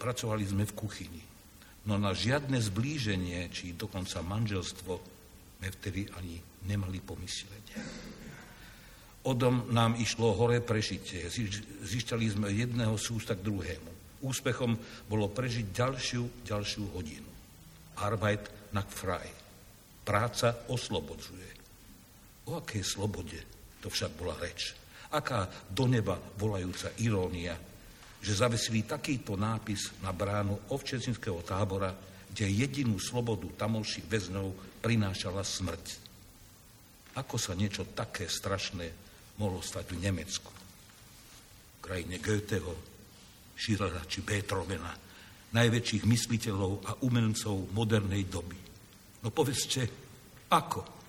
Pracovali 0.00 0.44
sme 0.48 0.64
v 0.64 0.72
kuchyni, 0.72 1.22
no 1.84 2.00
na 2.00 2.16
žiadne 2.16 2.56
zblíženie, 2.56 3.52
či 3.52 3.76
dokonca 3.76 4.24
manželstvo, 4.24 4.92
sme 5.60 5.68
vtedy 5.68 6.08
ani 6.16 6.40
nemali 6.64 7.04
pomyslieť. 7.04 7.64
Odom 9.22 9.70
nám 9.70 9.94
išlo 10.02 10.34
hore 10.34 10.58
prežitie. 10.58 11.30
Zišťali 11.82 12.26
sme 12.26 12.50
jedného 12.50 12.98
sústa 12.98 13.38
k 13.38 13.46
druhému. 13.46 13.90
Úspechom 14.26 14.74
bolo 15.06 15.30
prežiť 15.30 15.70
ďalšiu, 15.70 16.46
ďalšiu 16.46 16.84
hodinu. 16.90 17.30
Arbeit 18.02 18.74
nach 18.74 18.90
frei. 18.90 19.30
Práca 20.02 20.66
oslobodzuje. 20.66 21.50
O 22.50 22.58
akej 22.58 22.82
slobode 22.82 23.38
to 23.78 23.86
však 23.90 24.10
bola 24.18 24.34
reč. 24.42 24.74
Aká 25.14 25.46
do 25.70 25.86
neba 25.86 26.18
volajúca 26.38 26.90
irónia, 26.98 27.54
že 28.22 28.38
zavesili 28.38 28.86
takýto 28.86 29.34
nápis 29.34 29.90
na 30.02 30.14
bránu 30.14 30.70
ovčecinského 30.70 31.42
tábora, 31.42 31.94
kde 32.30 32.46
jedinú 32.48 32.98
slobodu 33.02 33.44
tamovších 33.58 34.06
väzňov 34.06 34.82
prinášala 34.82 35.42
smrť. 35.42 35.86
Ako 37.18 37.36
sa 37.36 37.52
niečo 37.52 37.90
také 37.92 38.30
strašné 38.30 39.01
mohlo 39.40 39.60
stať 39.64 39.96
v 39.96 40.02
Nemecku, 40.04 40.52
v 40.52 41.78
krajine 41.80 42.18
Goetheho, 42.20 42.74
Schillera 43.56 44.02
či 44.08 44.24
Beethovena, 44.24 44.92
najväčších 45.52 46.04
mysliteľov 46.08 46.72
a 46.88 46.92
umelcov 47.04 47.72
modernej 47.76 48.24
doby. 48.26 48.56
No 49.22 49.28
povedzte, 49.30 49.84
ako? 50.48 51.01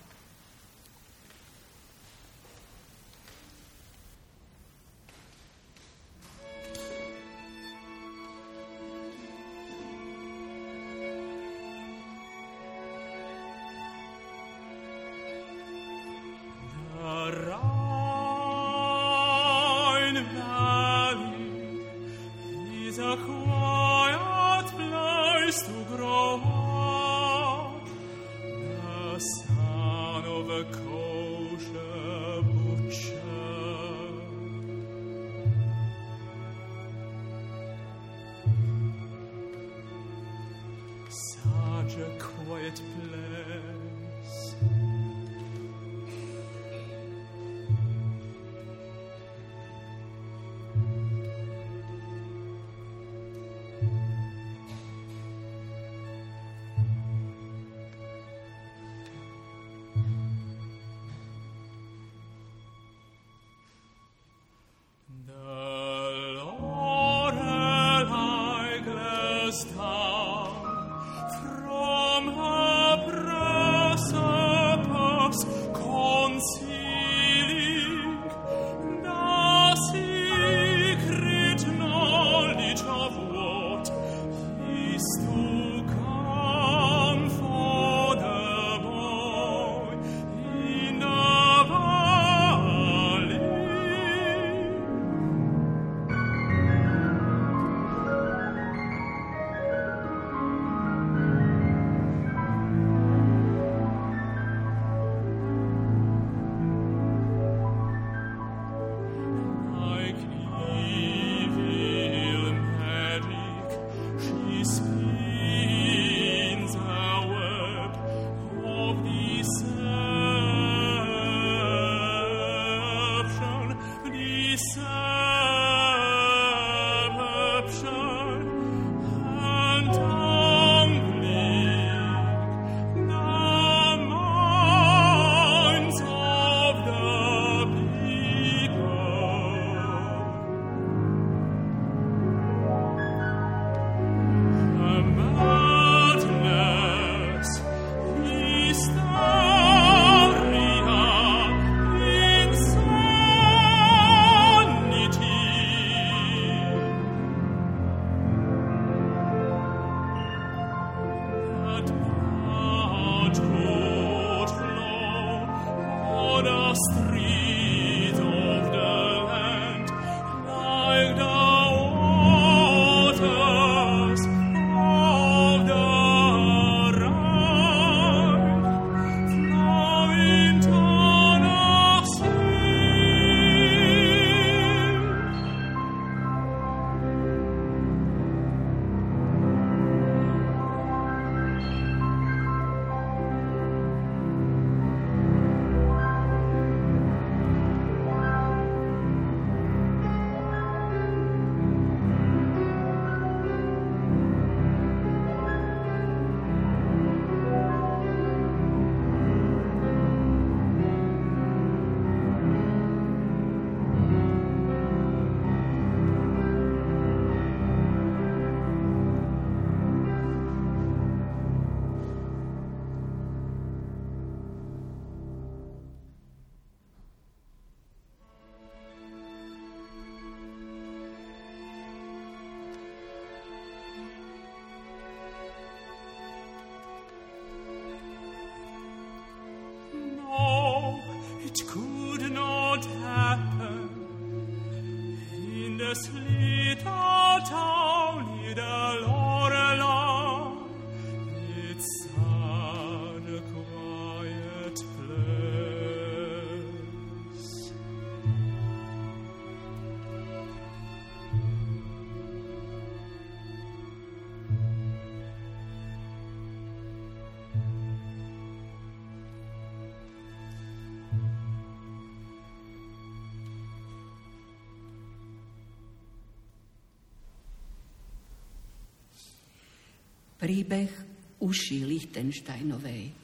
Príbeh 280.44 280.92
uši 281.40 281.88
Lichtensteinovej. 281.88 283.16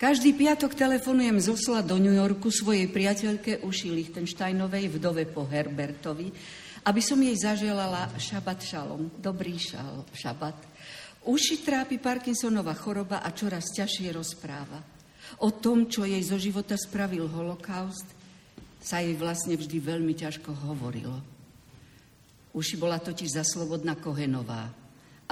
Každý 0.00 0.32
piatok 0.32 0.72
telefonujem 0.72 1.36
z 1.36 1.52
Osla 1.52 1.84
do 1.84 2.00
New 2.00 2.16
Yorku 2.16 2.48
svojej 2.48 2.88
priateľke 2.88 3.60
Uši 3.60 3.92
Lichtensteinovej, 3.92 4.96
vdove 4.96 5.28
po 5.28 5.44
Herbertovi, 5.44 6.32
aby 6.88 7.00
som 7.04 7.20
jej 7.20 7.36
zaželala 7.36 8.08
šabat 8.16 8.64
šalom, 8.64 9.12
dobrý 9.20 9.60
šal, 9.60 10.08
šabat. 10.16 10.56
Uši 11.28 11.60
trápi 11.68 12.00
Parkinsonova 12.00 12.72
choroba 12.80 13.20
a 13.20 13.28
čoraz 13.36 13.68
ťažšie 13.76 14.16
rozpráva. 14.16 14.80
O 15.44 15.52
tom, 15.52 15.84
čo 15.84 16.08
jej 16.08 16.24
zo 16.24 16.40
života 16.40 16.80
spravil 16.80 17.28
holokaust, 17.28 18.08
sa 18.80 19.04
jej 19.04 19.12
vlastne 19.20 19.52
vždy 19.60 19.76
veľmi 19.84 20.16
ťažko 20.16 20.48
hovorilo. 20.64 21.20
Uši 22.56 22.80
bola 22.80 22.96
totiž 22.96 23.36
za 23.36 23.44
Slobodná 23.44 24.00
Kohenová 24.00 24.81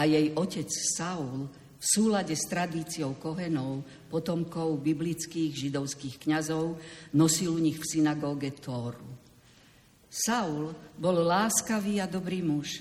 a 0.00 0.08
jej 0.08 0.32
otec 0.32 0.64
Saul 0.96 1.44
v 1.80 1.84
súlade 1.84 2.32
s 2.32 2.48
tradíciou 2.48 3.20
Kohenov, 3.20 3.84
potomkov 4.08 4.80
biblických 4.80 5.68
židovských 5.68 6.16
kňazov, 6.24 6.80
nosil 7.12 7.52
u 7.52 7.60
nich 7.60 7.76
v 7.76 7.84
synagóge 7.84 8.56
Tóru. 8.56 9.04
Saul 10.08 10.72
bol 10.96 11.20
láskavý 11.20 12.00
a 12.00 12.08
dobrý 12.08 12.40
muž. 12.40 12.80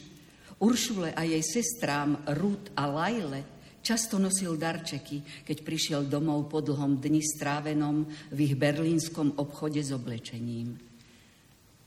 Uršule 0.64 1.12
a 1.12 1.28
jej 1.28 1.44
sestrám 1.44 2.24
Ruth 2.40 2.72
a 2.76 2.88
Lajle 2.88 3.44
často 3.84 4.20
nosil 4.20 4.60
darčeky, 4.60 5.44
keď 5.44 5.58
prišiel 5.64 6.02
domov 6.08 6.52
po 6.52 6.60
dlhom 6.60 7.00
dni 7.00 7.24
strávenom 7.24 8.08
v 8.32 8.38
ich 8.48 8.56
berlínskom 8.56 9.40
obchode 9.40 9.80
s 9.80 9.92
oblečením. 9.96 10.76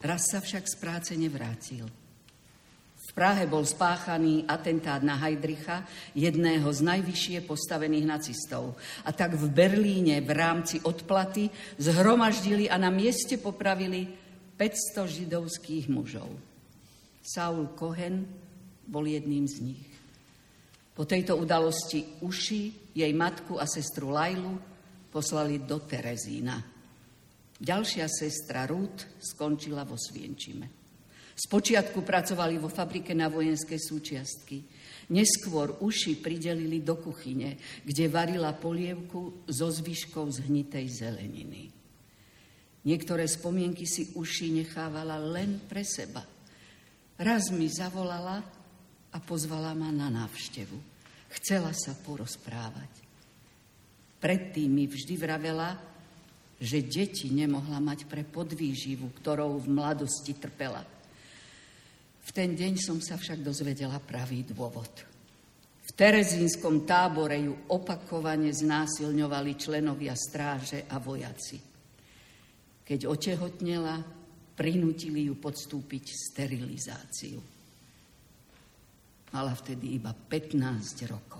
Raz 0.01 0.33
sa 0.33 0.40
však 0.40 0.64
z 0.64 0.77
práce 0.81 1.12
nevrátil– 1.16 1.88
v 3.12 3.20
Prahe 3.20 3.44
bol 3.44 3.61
spáchaný 3.61 4.48
atentát 4.48 5.05
na 5.05 5.20
Heidricha, 5.20 5.85
jedného 6.16 6.64
z 6.72 6.81
najvyššie 6.81 7.44
postavených 7.44 8.09
nacistov. 8.09 8.72
A 9.05 9.12
tak 9.12 9.37
v 9.37 9.53
Berlíne 9.53 10.25
v 10.25 10.33
rámci 10.33 10.81
odplaty 10.81 11.53
zhromaždili 11.77 12.72
a 12.72 12.81
na 12.81 12.88
mieste 12.88 13.37
popravili 13.37 14.09
500 14.57 15.29
židovských 15.29 15.92
mužov. 15.92 16.33
Saul 17.20 17.77
Cohen 17.77 18.25
bol 18.88 19.05
jedným 19.05 19.44
z 19.44 19.61
nich. 19.61 19.92
Po 20.96 21.05
tejto 21.05 21.37
udalosti 21.37 22.25
Uši, 22.25 22.96
jej 22.96 23.12
matku 23.12 23.61
a 23.61 23.68
sestru 23.68 24.09
Lajlu 24.09 24.57
poslali 25.12 25.61
do 25.68 25.85
Terezína. 25.85 26.57
Ďalšia 27.61 28.09
sestra 28.09 28.64
Ruth 28.64 29.20
skončila 29.20 29.85
vo 29.85 30.01
Svienčime. 30.01 30.82
Spočiatku 31.43 32.07
pracovali 32.07 32.55
vo 32.55 32.71
fabrike 32.71 33.19
na 33.19 33.27
vojenské 33.27 33.75
súčiastky. 33.75 34.63
Neskôr 35.11 35.83
uši 35.83 36.23
pridelili 36.23 36.79
do 36.79 36.95
kuchyne, 37.03 37.59
kde 37.83 38.07
varila 38.07 38.55
polievku 38.55 39.43
zo 39.51 39.67
zvyškov 39.67 40.39
zhnitej 40.39 40.87
zeleniny. 40.87 41.67
Niektoré 42.87 43.27
spomienky 43.27 43.83
si 43.90 44.15
uši 44.15 44.63
nechávala 44.63 45.19
len 45.19 45.59
pre 45.67 45.83
seba. 45.83 46.23
Raz 47.19 47.51
mi 47.51 47.67
zavolala 47.67 48.38
a 49.11 49.19
pozvala 49.19 49.75
ma 49.75 49.90
na 49.90 50.15
návštevu. 50.15 50.79
Chcela 51.43 51.75
sa 51.75 51.99
porozprávať. 52.07 53.03
Predtým 54.23 54.71
mi 54.71 54.87
vždy 54.87 55.15
vravela, 55.19 55.75
že 56.63 56.87
deti 56.87 57.35
nemohla 57.35 57.83
mať 57.83 58.07
pre 58.07 58.23
podvýživu, 58.23 59.11
ktorou 59.19 59.59
v 59.59 59.67
mladosti 59.75 60.38
trpela. 60.38 60.87
V 62.23 62.31
ten 62.31 62.54
deň 62.54 62.79
som 62.79 62.98
sa 63.02 63.18
však 63.18 63.42
dozvedela 63.42 63.98
pravý 63.98 64.46
dôvod. 64.46 65.12
V 65.83 65.90
Terezínskom 65.98 66.87
tábore 66.87 67.40
ju 67.42 67.52
opakovane 67.75 68.52
znásilňovali 68.52 69.52
členovia 69.58 70.14
stráže 70.14 70.87
a 70.87 71.02
vojaci. 71.02 71.58
Keď 72.87 73.00
otehotnela, 73.08 73.98
prinútili 74.52 75.33
ju 75.33 75.35
podstúpiť 75.40 76.04
sterilizáciu. 76.12 77.40
Mala 79.33 79.56
vtedy 79.56 79.96
iba 79.96 80.12
15 80.12 81.08
rokov. 81.08 81.32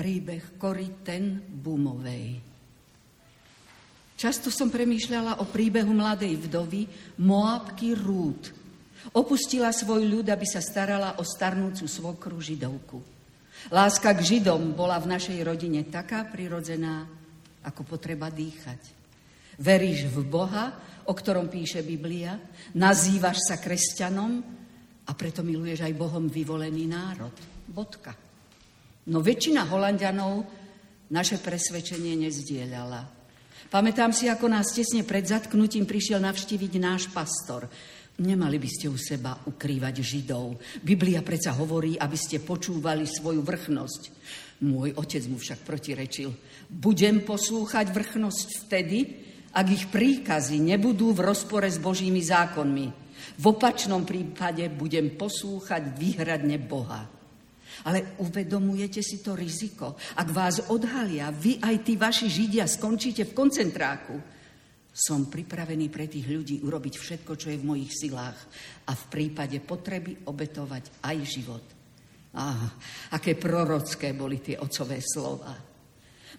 Príbeh 0.00 0.56
Kory 0.56 1.04
Ten 1.04 1.44
Bumovej. 1.44 2.40
Často 4.16 4.48
som 4.48 4.72
premýšľala 4.72 5.44
o 5.44 5.48
príbehu 5.48 5.92
mladej 5.92 6.40
vdovy 6.40 6.88
Moabky 7.20 7.92
Rút. 7.92 8.48
Opustila 9.12 9.68
svoj 9.76 10.08
ľud, 10.08 10.26
aby 10.32 10.48
sa 10.48 10.64
starala 10.64 11.20
o 11.20 11.24
starnúcu 11.24 11.84
svokru 11.84 12.40
židovku. 12.40 12.96
Láska 13.68 14.16
k 14.16 14.24
Židom 14.24 14.72
bola 14.72 14.96
v 14.96 15.12
našej 15.12 15.36
rodine 15.44 15.84
taká 15.84 16.24
prirodzená, 16.24 17.04
ako 17.60 17.84
potreba 17.84 18.32
dýchať. 18.32 18.80
Veríš 19.60 20.08
v 20.08 20.24
Boha, 20.24 20.72
o 21.04 21.12
ktorom 21.12 21.52
píše 21.52 21.84
Biblia, 21.84 22.40
nazývaš 22.72 23.52
sa 23.52 23.60
kresťanom 23.60 24.32
a 25.04 25.12
preto 25.12 25.44
miluješ 25.44 25.84
aj 25.84 25.92
Bohom 25.92 26.24
vyvolený 26.24 26.88
národ. 26.88 27.36
Bodka. 27.68 28.29
No 29.08 29.24
väčšina 29.24 29.64
Holandianov 29.64 30.44
naše 31.08 31.40
presvedčenie 31.40 32.20
nezdieľala. 32.20 33.00
Pamätám 33.70 34.10
si, 34.10 34.26
ako 34.26 34.50
nás 34.50 34.74
tesne 34.74 35.06
pred 35.06 35.24
zatknutím 35.24 35.86
prišiel 35.86 36.18
navštíviť 36.20 36.72
náš 36.82 37.06
pastor. 37.14 37.70
Nemali 38.20 38.60
by 38.60 38.68
ste 38.68 38.92
u 38.92 38.98
seba 39.00 39.32
ukrývať 39.46 40.04
Židov. 40.04 40.60
Biblia 40.84 41.24
predsa 41.24 41.56
hovorí, 41.56 41.96
aby 41.96 42.18
ste 42.18 42.42
počúvali 42.44 43.08
svoju 43.08 43.40
vrchnosť. 43.40 44.02
Môj 44.66 44.92
otec 44.92 45.24
mu 45.30 45.40
však 45.40 45.64
protirečil. 45.64 46.28
Budem 46.68 47.24
poslúchať 47.24 47.88
vrchnosť 47.94 48.48
vtedy, 48.66 48.98
ak 49.56 49.66
ich 49.72 49.88
príkazy 49.88 50.60
nebudú 50.60 51.16
v 51.16 51.24
rozpore 51.24 51.64
s 51.64 51.80
Božími 51.80 52.20
zákonmi. 52.20 52.86
V 53.40 53.44
opačnom 53.48 54.04
prípade 54.04 54.68
budem 54.68 55.16
poslúchať 55.16 55.96
výhradne 55.96 56.60
Boha. 56.60 57.19
Ale 57.86 58.16
uvedomujete 58.20 59.00
si 59.00 59.24
to 59.24 59.32
riziko. 59.32 59.96
Ak 60.18 60.28
vás 60.32 60.68
odhalia, 60.68 61.32
vy 61.32 61.62
aj 61.62 61.76
tí 61.80 61.96
vaši 61.96 62.28
Židia 62.28 62.68
skončíte 62.68 63.28
v 63.28 63.36
koncentráku. 63.36 64.16
Som 64.90 65.30
pripravený 65.30 65.86
pre 65.86 66.10
tých 66.10 66.26
ľudí 66.26 66.56
urobiť 66.66 66.94
všetko, 66.98 67.32
čo 67.38 67.54
je 67.54 67.60
v 67.62 67.68
mojich 67.68 67.94
silách 67.94 68.36
a 68.84 68.92
v 68.92 69.04
prípade 69.06 69.56
potreby 69.62 70.26
obetovať 70.26 71.06
aj 71.06 71.16
život. 71.24 71.64
Á, 72.34 72.46
aké 73.14 73.34
prorocké 73.38 74.14
boli 74.14 74.42
tie 74.42 74.58
ocové 74.58 74.98
slova. 75.02 75.70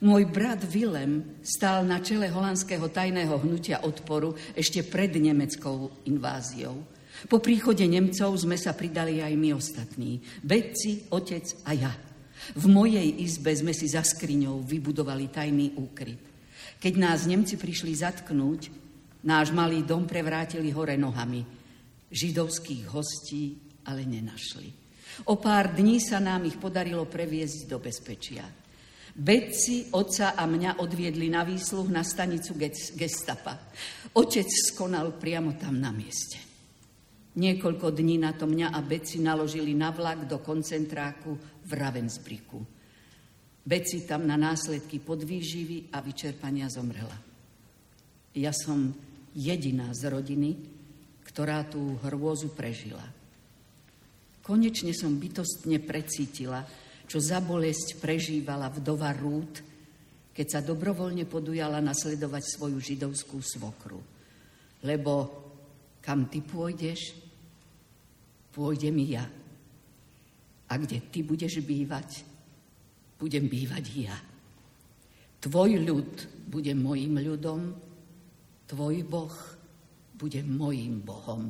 Môj 0.02 0.34
brat 0.34 0.66
Willem 0.66 1.44
stál 1.46 1.86
na 1.86 2.02
čele 2.02 2.32
holandského 2.32 2.89
tajného 2.89 3.38
hnutia 3.38 3.86
odporu 3.86 4.34
ešte 4.58 4.82
pred 4.82 5.14
nemeckou 5.14 5.94
inváziou. 6.10 6.82
Po 7.30 7.38
príchode 7.38 7.86
Nemcov 7.86 8.34
sme 8.39 8.57
sa 8.57 8.74
pridali 8.74 9.22
aj 9.22 9.34
my 9.38 9.49
ostatní. 9.53 10.22
Bedci, 10.41 11.11
otec 11.13 11.45
a 11.67 11.72
ja. 11.78 11.93
V 12.57 12.65
mojej 12.65 13.05
izbe 13.22 13.53
sme 13.53 13.69
si 13.76 13.86
za 13.86 14.01
skriňou 14.01 14.65
vybudovali 14.65 15.30
tajný 15.30 15.78
úkryt. 15.78 16.22
Keď 16.82 16.93
nás 16.97 17.30
Nemci 17.30 17.61
prišli 17.61 17.93
zatknúť, 17.93 18.61
náš 19.22 19.53
malý 19.53 19.86
dom 19.86 20.09
prevrátili 20.09 20.74
hore 20.74 20.97
nohami. 20.97 21.45
Židovských 22.09 22.89
hostí 22.89 23.61
ale 23.86 24.09
nenašli. 24.09 24.82
O 25.30 25.38
pár 25.38 25.78
dní 25.78 26.01
sa 26.01 26.17
nám 26.17 26.49
ich 26.49 26.57
podarilo 26.57 27.05
previesť 27.05 27.69
do 27.69 27.78
bezpečia. 27.78 28.45
Bedci, 29.11 29.91
otca 29.91 30.34
a 30.39 30.47
mňa 30.47 30.80
odviedli 30.80 31.28
na 31.28 31.43
výsluh 31.43 31.86
na 31.91 32.01
stanicu 32.01 32.55
gestapa. 32.95 33.59
Otec 34.15 34.47
skonal 34.47 35.19
priamo 35.19 35.59
tam 35.59 35.78
na 35.78 35.91
mieste. 35.91 36.51
Niekoľko 37.32 37.95
dní 37.95 38.19
na 38.19 38.36
to 38.36 38.43
mňa 38.43 38.75
a 38.75 38.79
Beci 38.84 39.23
naložili 39.23 39.71
na 39.71 39.95
vlak 39.95 40.27
do 40.27 40.43
koncentráku 40.43 41.32
v 41.63 41.71
Ravensbriku. 41.71 42.59
Beci 43.63 44.03
tam 44.03 44.27
na 44.27 44.36
následky 44.36 44.99
podvýživy 44.99 45.95
a 45.95 46.03
vyčerpania 46.03 46.67
zomrela. 46.67 47.15
Ja 48.36 48.51
som 48.51 48.91
jediná 49.32 49.95
z 49.95 50.11
rodiny, 50.11 50.59
ktorá 51.23 51.63
tú 51.63 51.95
hrôzu 52.03 52.51
prežila. 52.51 53.03
Konečne 54.43 54.91
som 54.91 55.15
bytostne 55.15 55.79
precítila, 55.79 56.67
čo 57.07 57.23
za 57.23 57.39
bolesť 57.39 58.01
prežívala 58.03 58.67
vdova 58.67 59.15
Rút, 59.15 59.63
keď 60.36 60.47
sa 60.47 60.59
dobrovoľne 60.59 61.23
podujala 61.27 61.79
nasledovať 61.79 62.43
svoju 62.43 62.79
židovskú 62.79 63.39
svokru. 63.39 64.03
Lebo 64.84 65.13
kam 66.01 66.25
ty 66.27 66.41
pôjdeš, 66.41 67.20
pôjdem 68.52 68.99
ja. 69.08 69.26
A 70.72 70.74
kde 70.80 71.04
ty 71.12 71.24
budeš 71.24 71.60
bývať, 71.64 72.24
budem 73.20 73.47
bývať 73.47 73.86
ja. 73.95 74.18
Tvoj 75.41 75.82
ľud 75.84 76.12
bude 76.47 76.72
mojim 76.78 77.18
ľudom, 77.18 77.74
tvoj 78.70 78.95
Boh 79.04 79.36
bude 80.16 80.43
mojim 80.45 81.02
Bohom. 81.02 81.49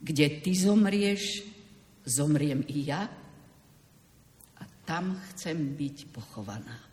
Kde 0.00 0.40
ty 0.40 0.56
zomrieš, 0.56 1.44
zomriem 2.06 2.64
i 2.72 2.88
ja 2.88 3.04
a 4.56 4.62
tam 4.88 5.18
chcem 5.34 5.76
byť 5.76 5.96
pochovaná. 6.14 6.85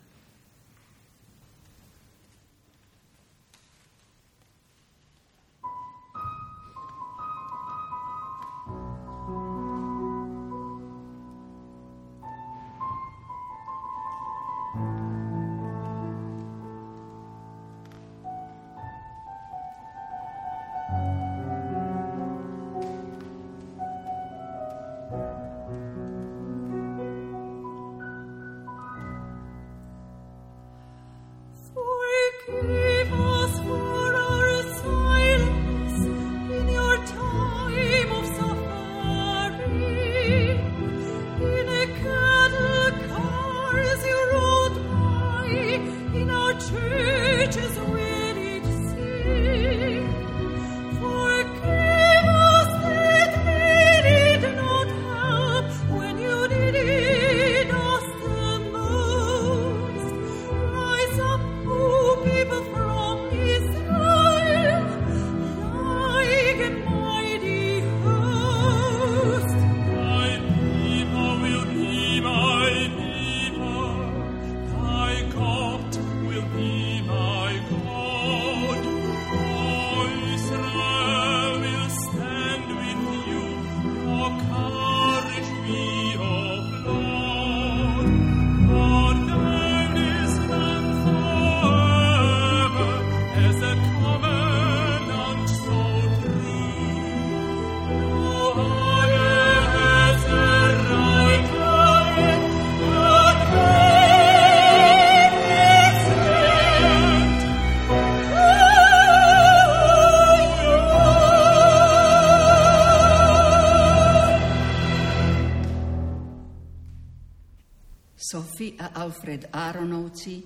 Alfred 118.94 119.50
Áronovci 119.50 120.40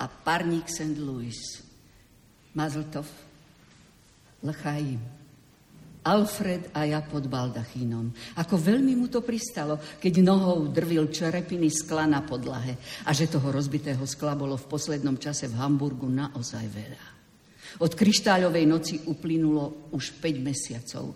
a 0.00 0.08
Parník 0.08 0.66
St. 0.66 0.96
Louis. 0.96 1.36
Mazltov, 2.56 3.06
L'chaim. 4.42 5.20
Alfred 6.00 6.72
a 6.72 6.88
ja 6.88 7.04
pod 7.04 7.28
baldachínom. 7.28 8.08
Ako 8.40 8.56
veľmi 8.56 8.96
mu 8.96 9.12
to 9.12 9.20
pristalo, 9.20 9.76
keď 10.00 10.24
nohou 10.24 10.72
drvil 10.72 11.12
čerepiny 11.12 11.68
skla 11.68 12.08
na 12.08 12.24
podlahe 12.24 12.80
a 13.04 13.12
že 13.12 13.28
toho 13.28 13.52
rozbitého 13.52 14.00
skla 14.08 14.32
bolo 14.32 14.56
v 14.56 14.64
poslednom 14.64 15.20
čase 15.20 15.44
v 15.44 15.60
Hamburgu 15.60 16.08
naozaj 16.08 16.64
veľa. 16.72 17.06
Od 17.84 17.92
kryštáľovej 17.92 18.64
noci 18.64 18.94
uplynulo 19.06 19.92
už 19.92 20.18
5 20.18 20.40
mesiacov. 20.40 21.14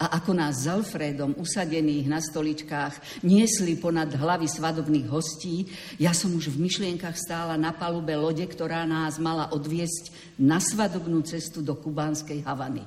A 0.00 0.18
ako 0.18 0.34
nás 0.34 0.64
s 0.64 0.66
Alfredom, 0.66 1.38
usadených 1.38 2.10
na 2.10 2.18
stoličkách, 2.18 3.22
niesli 3.22 3.78
ponad 3.78 4.10
hlavy 4.10 4.50
svadobných 4.50 5.06
hostí, 5.06 5.70
ja 6.00 6.10
som 6.10 6.34
už 6.34 6.50
v 6.50 6.66
myšlienkach 6.66 7.14
stála 7.14 7.54
na 7.54 7.70
palube 7.70 8.16
lode, 8.18 8.42
ktorá 8.42 8.82
nás 8.82 9.22
mala 9.22 9.54
odviesť 9.54 10.34
na 10.42 10.58
svadobnú 10.58 11.22
cestu 11.22 11.62
do 11.62 11.78
kubánskej 11.78 12.42
Havany. 12.42 12.82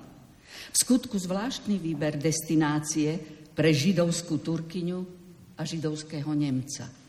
V 0.74 0.76
skutku 0.76 1.16
zvláštny 1.16 1.80
výber 1.80 2.20
destinácie 2.20 3.16
pre 3.56 3.72
židovskú 3.72 4.44
Turkyňu 4.44 5.00
a 5.56 5.64
židovského 5.64 6.28
Nemca. 6.36 7.06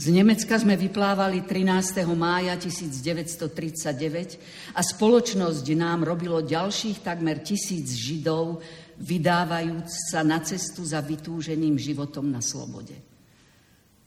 Z 0.00 0.16
Nemecka 0.16 0.56
sme 0.56 0.80
vyplávali 0.80 1.44
13. 1.44 2.08
mája 2.16 2.56
1939 2.56 4.72
a 4.72 4.80
spoločnosť 4.80 5.66
nám 5.76 6.08
robilo 6.08 6.40
ďalších 6.40 7.04
takmer 7.04 7.44
tisíc 7.44 8.00
Židov, 8.00 8.64
vydávajúc 9.00 10.12
sa 10.12 10.20
na 10.20 10.44
cestu 10.44 10.84
za 10.84 11.00
vytúženým 11.00 11.80
životom 11.80 12.28
na 12.28 12.44
slobode. 12.44 12.94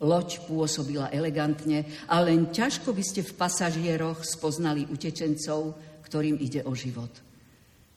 Loď 0.04 0.46
pôsobila 0.46 1.10
elegantne 1.10 1.88
a 2.06 2.22
len 2.22 2.54
ťažko 2.54 2.94
by 2.94 3.04
ste 3.04 3.22
v 3.26 3.36
pasažieroch 3.36 4.22
spoznali 4.22 4.86
utečencov, 4.86 5.74
ktorým 6.06 6.38
ide 6.38 6.62
o 6.68 6.76
život. 6.78 7.10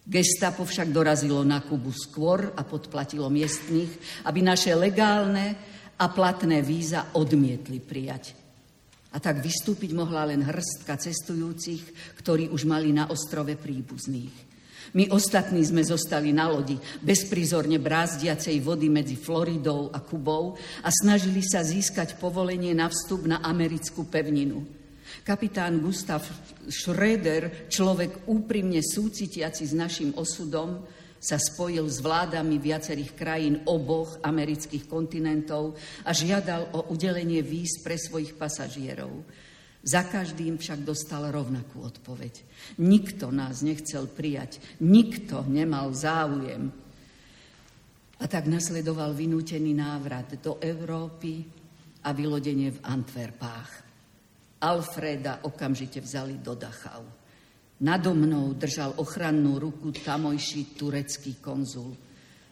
Gestapo 0.07 0.63
však 0.63 0.95
dorazilo 0.95 1.43
na 1.43 1.59
Kubu 1.67 1.91
skôr 1.91 2.55
a 2.55 2.63
podplatilo 2.63 3.27
miestných, 3.27 4.23
aby 4.31 4.39
naše 4.39 4.71
legálne 4.79 5.59
a 5.99 6.07
platné 6.07 6.63
víza 6.63 7.11
odmietli 7.19 7.83
prijať. 7.83 8.39
A 9.11 9.19
tak 9.19 9.43
vystúpiť 9.43 9.91
mohla 9.91 10.31
len 10.31 10.47
hrstka 10.47 10.95
cestujúcich, 10.95 12.15
ktorí 12.23 12.55
už 12.55 12.71
mali 12.71 12.95
na 12.95 13.11
ostrove 13.11 13.51
príbuzných. 13.59 14.56
My 14.95 15.11
ostatní 15.11 15.65
sme 15.67 15.83
zostali 15.83 16.31
na 16.31 16.47
lodi, 16.47 16.79
bezprizorne 17.03 17.83
brázdiacej 17.83 18.63
vody 18.63 18.87
medzi 18.87 19.19
Floridou 19.19 19.91
a 19.91 19.99
Kubou 19.99 20.55
a 20.85 20.89
snažili 20.95 21.43
sa 21.43 21.67
získať 21.67 22.21
povolenie 22.21 22.71
na 22.77 22.87
vstup 22.87 23.27
na 23.27 23.43
americkú 23.43 24.07
pevninu. 24.07 24.63
Kapitán 25.27 25.83
Gustav 25.83 26.23
Schröder, 26.71 27.67
človek 27.67 28.31
úprimne 28.31 28.79
súcitiaci 28.79 29.67
s 29.67 29.75
našim 29.75 30.15
osudom, 30.15 30.87
sa 31.17 31.41
spojil 31.41 31.89
s 31.91 31.99
vládami 31.99 32.61
viacerých 32.63 33.17
krajín 33.19 33.67
oboch 33.67 34.23
amerických 34.23 34.87
kontinentov 34.87 35.75
a 36.07 36.15
žiadal 36.15 36.71
o 36.77 36.95
udelenie 36.95 37.43
víz 37.43 37.83
pre 37.83 37.99
svojich 37.99 38.39
pasažierov. 38.39 39.11
Za 39.87 40.03
každým 40.03 40.59
však 40.59 40.83
dostal 40.83 41.31
rovnakú 41.31 41.79
odpoveď. 41.79 42.43
Nikto 42.83 43.31
nás 43.31 43.63
nechcel 43.63 44.11
prijať, 44.11 44.59
nikto 44.83 45.47
nemal 45.47 45.95
záujem. 45.95 46.75
A 48.19 48.25
tak 48.27 48.51
nasledoval 48.51 49.15
vynútený 49.15 49.79
návrat 49.79 50.43
do 50.43 50.59
Európy 50.59 51.47
a 52.03 52.11
vylodenie 52.11 52.75
v 52.75 52.83
Antwerpách. 52.83 53.71
Alfreda 54.67 55.47
okamžite 55.47 56.03
vzali 56.03 56.43
do 56.43 56.59
Dachau. 56.59 57.07
Nado 57.87 58.11
mnou 58.11 58.59
držal 58.59 58.99
ochrannú 58.99 59.61
ruku 59.63 59.95
tamojší 59.95 60.75
turecký 60.75 61.39
konzul. 61.39 61.95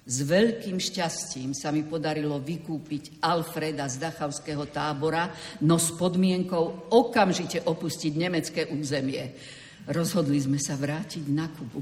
S 0.05 0.21
veľkým 0.21 0.77
šťastím 0.77 1.57
sa 1.57 1.73
mi 1.73 1.81
podarilo 1.81 2.37
vykúpiť 2.37 3.25
Alfreda 3.25 3.89
z 3.89 4.05
Dachavského 4.05 4.69
tábora, 4.69 5.33
no 5.65 5.81
s 5.81 5.97
podmienkou 5.97 6.93
okamžite 6.93 7.65
opustiť 7.65 8.13
nemecké 8.13 8.69
územie. 8.69 9.33
Rozhodli 9.89 10.45
sme 10.45 10.61
sa 10.61 10.77
vrátiť 10.77 11.25
na 11.33 11.49
Kubu. 11.49 11.81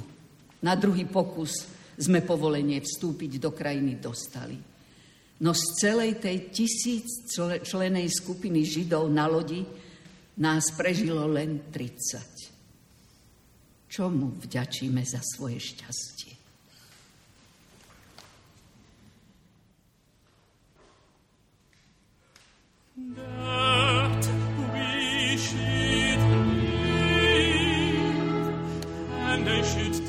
Na 0.62 0.78
druhý 0.78 1.10
pokus 1.10 1.66
sme 1.98 2.22
povolenie 2.22 2.78
vstúpiť 2.78 3.42
do 3.42 3.50
krajiny 3.50 3.98
dostali. 3.98 4.54
No 5.42 5.50
z 5.50 5.82
celej 5.82 6.22
tej 6.22 6.54
tisíc 6.54 7.34
členej 7.66 8.06
skupiny 8.06 8.62
Židov 8.62 9.10
na 9.10 9.26
lodi 9.26 9.66
nás 10.38 10.70
prežilo 10.78 11.26
len 11.26 11.66
30. 11.74 13.90
Čomu 13.90 14.38
vďačíme 14.38 15.02
za 15.02 15.18
svoje 15.18 15.58
šťastie? 15.58 16.31
That 23.04 24.26
we 24.72 25.36
should 25.36 26.22
and 29.28 29.48
I 29.48 29.62
should 29.62 30.01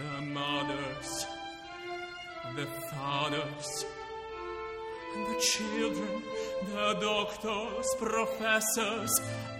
the 0.00 0.22
mothers, 0.22 1.26
the 2.56 2.66
fathers, 2.90 3.84
and 5.14 5.26
the 5.26 5.40
children, 5.40 6.22
the 6.72 6.94
doctors, 7.00 7.86
professors, 7.98 9.12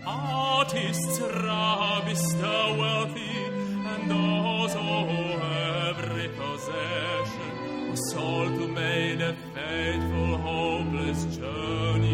artists, 0.06 1.20
rabbis, 1.20 2.34
the 2.34 2.76
wealthy, 2.78 3.44
and 3.92 4.10
those 4.10 4.72
who 4.72 5.38
have 5.46 5.98
repossession, 6.16 7.90
was 7.90 8.14
all 8.14 8.46
to 8.46 8.68
make 8.68 9.20
a 9.20 9.34
faithful, 9.54 10.38
hopeless 10.38 11.24
journey. 11.36 12.09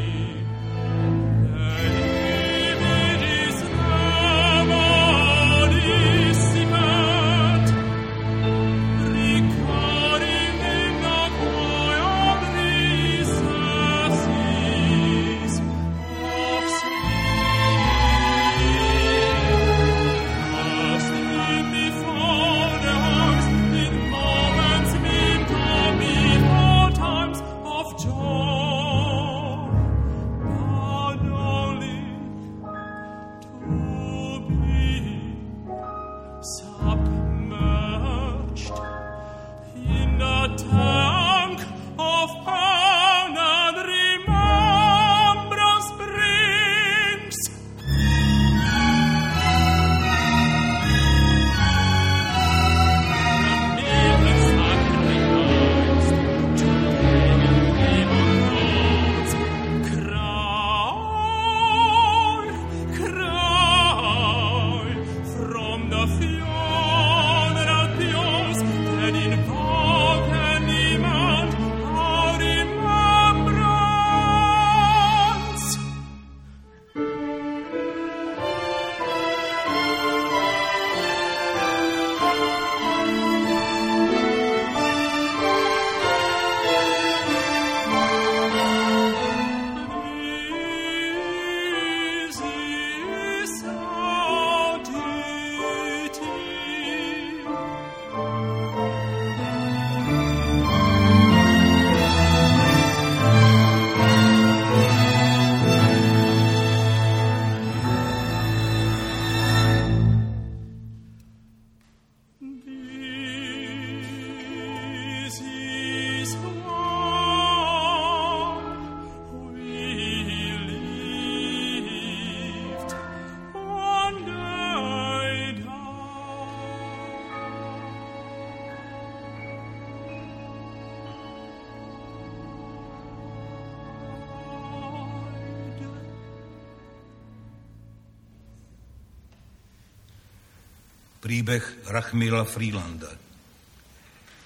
Príbeh 141.26 141.90
Rachmiela 141.90 142.46
Freelanda. 142.46 143.10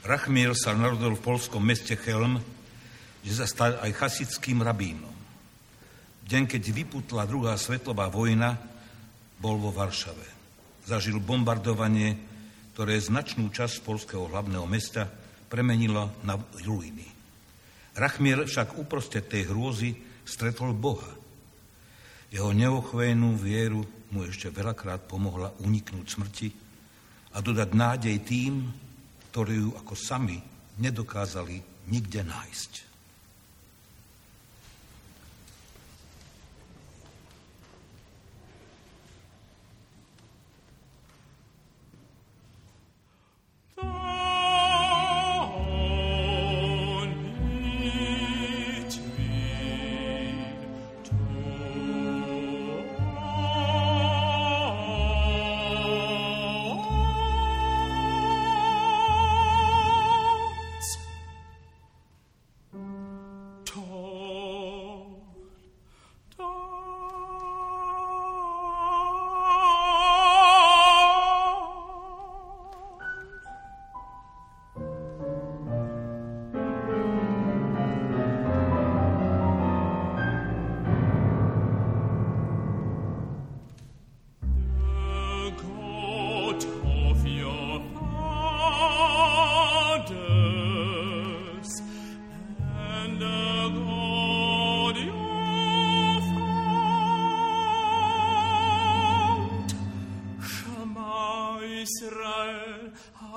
Rachmiel 0.00 0.56
sa 0.56 0.72
narodil 0.72 1.12
v 1.12 1.20
polskom 1.20 1.60
meste 1.60 1.92
Chelm, 1.92 2.40
kde 3.20 3.32
sa 3.36 3.44
stal 3.44 3.76
aj 3.84 4.00
chasickým 4.00 4.64
rabínom. 4.64 5.12
Deň, 6.24 6.48
keď 6.48 6.72
vyputla 6.72 7.28
druhá 7.28 7.60
svetová 7.60 8.08
vojna, 8.08 8.56
bol 9.36 9.60
vo 9.60 9.68
Varšave. 9.76 10.24
Zažil 10.88 11.20
bombardovanie, 11.20 12.16
ktoré 12.72 12.96
značnú 12.96 13.52
časť 13.52 13.84
polského 13.84 14.24
hlavného 14.32 14.64
mesta 14.64 15.04
premenilo 15.52 16.16
na 16.24 16.40
ruiny. 16.64 17.04
Rachmiel 17.92 18.48
však 18.48 18.80
uprostred 18.80 19.28
tej 19.28 19.52
hrôzy 19.52 20.00
stretol 20.24 20.72
Boha. 20.72 21.12
Jeho 22.32 22.56
neochvejnú 22.56 23.36
vieru 23.36 23.84
mu 24.16 24.24
ešte 24.24 24.48
veľakrát 24.48 25.04
pomohla 25.04 25.52
uniknúť 25.60 26.08
smrti 26.08 26.69
a 27.30 27.38
dodať 27.38 27.70
nádej 27.74 28.16
tým, 28.26 28.66
ktorí 29.30 29.62
ju 29.62 29.70
ako 29.78 29.94
sami 29.94 30.38
nedokázali 30.82 31.86
nikde 31.86 32.26
nájsť. 32.26 32.89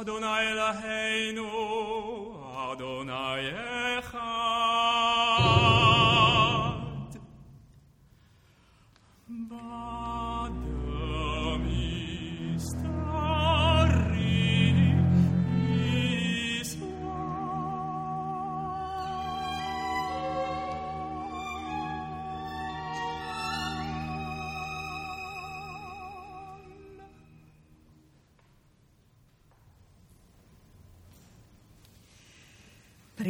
Adonai 0.03 0.45
Eloheinu, 0.51 1.47
Adonai 2.71 3.53
Echad. 3.95 4.42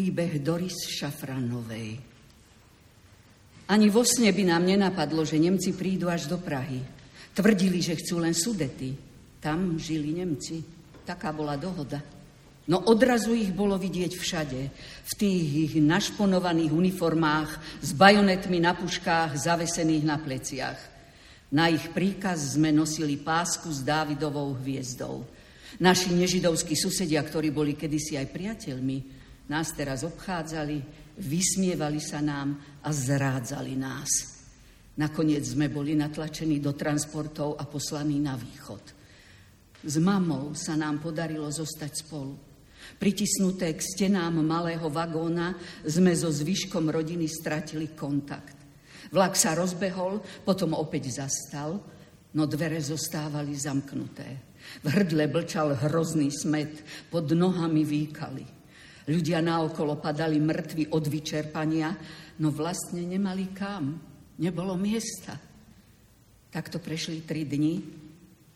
Príbeh 0.03 0.43
Doris 0.43 0.83
Šafranovej. 0.99 1.95
Ani 3.71 3.87
vo 3.87 4.03
sne 4.03 4.35
by 4.35 4.43
nám 4.51 4.67
nenapadlo, 4.67 5.23
že 5.23 5.39
Nemci 5.39 5.71
prídu 5.71 6.11
až 6.11 6.27
do 6.27 6.43
Prahy. 6.43 6.83
Tvrdili, 7.31 7.79
že 7.79 7.95
chcú 7.95 8.19
len 8.19 8.35
sudety. 8.35 8.99
Tam 9.39 9.79
žili 9.79 10.11
Nemci. 10.11 10.59
Taká 11.07 11.31
bola 11.31 11.55
dohoda. 11.55 12.03
No 12.67 12.83
odrazu 12.83 13.31
ich 13.31 13.55
bolo 13.55 13.79
vidieť 13.79 14.11
všade. 14.19 14.61
V 15.07 15.13
tých 15.15 15.71
ich 15.71 15.73
našponovaných 15.79 16.75
uniformách 16.75 17.79
s 17.79 17.95
bajonetmi 17.95 18.59
na 18.59 18.75
puškách 18.75 19.39
zavesených 19.39 20.03
na 20.03 20.19
pleciach. 20.19 20.79
Na 21.55 21.71
ich 21.71 21.95
príkaz 21.95 22.59
sme 22.59 22.75
nosili 22.75 23.15
pásku 23.15 23.71
s 23.71 23.79
Dávidovou 23.79 24.51
hviezdou. 24.59 25.23
Naši 25.79 26.11
nežidovskí 26.11 26.75
susedia, 26.75 27.23
ktorí 27.23 27.55
boli 27.55 27.79
kedysi 27.79 28.19
aj 28.19 28.27
priateľmi, 28.35 29.22
nás 29.53 29.69
teraz 29.77 30.01
obchádzali, 30.01 30.81
vysmievali 31.21 32.01
sa 32.01 32.25
nám 32.25 32.57
a 32.81 32.89
zrádzali 32.89 33.77
nás. 33.77 34.09
Nakoniec 34.97 35.45
sme 35.45 35.69
boli 35.69 35.93
natlačení 35.93 36.57
do 36.57 36.73
transportov 36.73 37.61
a 37.61 37.69
poslaní 37.69 38.17
na 38.17 38.33
východ. 38.33 38.83
S 39.85 39.95
mamou 40.01 40.57
sa 40.57 40.73
nám 40.73 40.97
podarilo 40.97 41.49
zostať 41.53 41.91
spolu. 41.93 42.33
Pritisnuté 42.97 43.73
k 43.77 43.81
stenám 43.81 44.41
malého 44.41 44.89
vagóna 44.89 45.53
sme 45.85 46.13
so 46.17 46.33
zvyškom 46.33 46.89
rodiny 46.89 47.29
stratili 47.29 47.93
kontakt. 47.93 48.57
Vlak 49.13 49.37
sa 49.37 49.53
rozbehol, 49.53 50.21
potom 50.41 50.73
opäť 50.73 51.13
zastal, 51.13 51.77
no 52.33 52.43
dvere 52.49 52.81
zostávali 52.81 53.53
zamknuté. 53.53 54.27
V 54.81 54.87
hrdle 54.89 55.29
blčal 55.29 55.77
hrozný 55.77 56.31
smet, 56.33 56.73
pod 57.11 57.29
nohami 57.29 57.83
výkali. 57.85 58.62
Ľudia 59.03 59.43
naokolo 59.43 59.99
padali 59.99 60.39
mŕtvi 60.39 60.95
od 60.95 61.03
vyčerpania, 61.11 61.91
no 62.39 62.47
vlastne 62.55 63.03
nemali 63.03 63.51
kam. 63.51 63.99
Nebolo 64.39 64.79
miesta. 64.79 65.35
Takto 66.47 66.79
prešli 66.79 67.27
tri 67.27 67.43
dni 67.43 67.75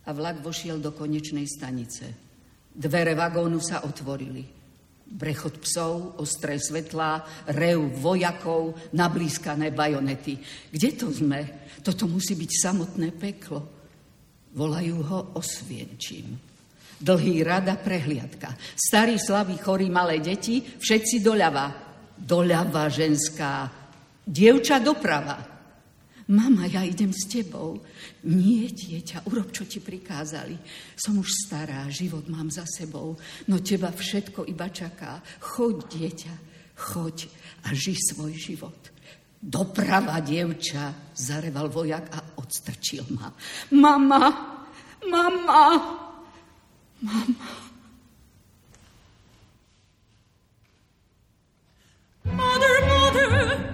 a 0.08 0.10
vlak 0.16 0.40
vošiel 0.40 0.80
do 0.80 0.96
konečnej 0.96 1.44
stanice. 1.44 2.06
Dvere 2.72 3.12
vagónu 3.18 3.60
sa 3.60 3.84
otvorili. 3.84 4.46
Brechod 5.08 5.64
psov, 5.64 6.20
ostré 6.20 6.60
svetlá, 6.60 7.24
rev 7.52 7.80
vojakov, 8.00 8.92
nablískané 8.96 9.72
bajonety. 9.72 10.40
Kde 10.72 10.90
to 10.96 11.08
sme? 11.12 11.72
Toto 11.84 12.08
musí 12.08 12.36
byť 12.36 12.52
samotné 12.52 13.16
peklo. 13.16 13.60
Volajú 14.56 14.98
ho 15.04 15.20
Osvienčím. 15.36 16.47
Dlhý 16.98 17.46
rada 17.46 17.78
prehliadka. 17.78 18.58
Starí, 18.74 19.22
slaví, 19.22 19.62
chorí, 19.62 19.86
malé 19.90 20.18
deti, 20.18 20.62
všetci 20.62 21.22
doľava. 21.22 21.68
Doľava 22.18 22.90
ženská. 22.90 23.70
Dievča 24.26 24.82
doprava. 24.82 25.58
Mama, 26.28 26.68
ja 26.68 26.84
idem 26.84 27.16
s 27.16 27.24
tebou. 27.30 27.80
Nie, 28.28 28.68
dieťa, 28.68 29.32
urob, 29.32 29.56
čo 29.56 29.64
ti 29.64 29.80
prikázali. 29.80 30.60
Som 31.00 31.24
už 31.24 31.48
stará, 31.48 31.88
život 31.88 32.28
mám 32.28 32.52
za 32.52 32.68
sebou, 32.68 33.16
no 33.48 33.64
teba 33.64 33.94
všetko 33.96 34.44
iba 34.52 34.68
čaká. 34.68 35.24
Choď, 35.40 35.88
dieťa, 35.88 36.36
choď 36.76 37.32
a 37.64 37.72
ži 37.72 37.96
svoj 37.96 38.36
život. 38.36 38.92
Doprava, 39.40 40.20
dievča, 40.20 41.16
zareval 41.16 41.72
vojak 41.72 42.12
a 42.12 42.20
odstrčil 42.44 43.08
ma. 43.16 43.32
Mama, 43.72 44.24
mama, 45.08 45.64
Mama. 47.02 47.36
Mother, 52.26 52.82
mother. 52.88 53.67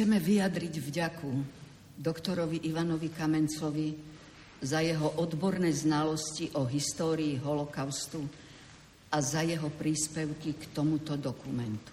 Chceme 0.00 0.16
vyjadriť 0.16 0.80
vďaku 0.80 1.32
doktorovi 2.00 2.64
Ivanovi 2.72 3.12
Kamencovi 3.12 3.92
za 4.64 4.80
jeho 4.80 5.20
odborné 5.20 5.76
znalosti 5.76 6.48
o 6.56 6.64
histórii 6.64 7.36
holokaustu 7.36 8.24
a 9.12 9.20
za 9.20 9.44
jeho 9.44 9.68
príspevky 9.68 10.56
k 10.56 10.72
tomuto 10.72 11.20
dokumentu. 11.20 11.92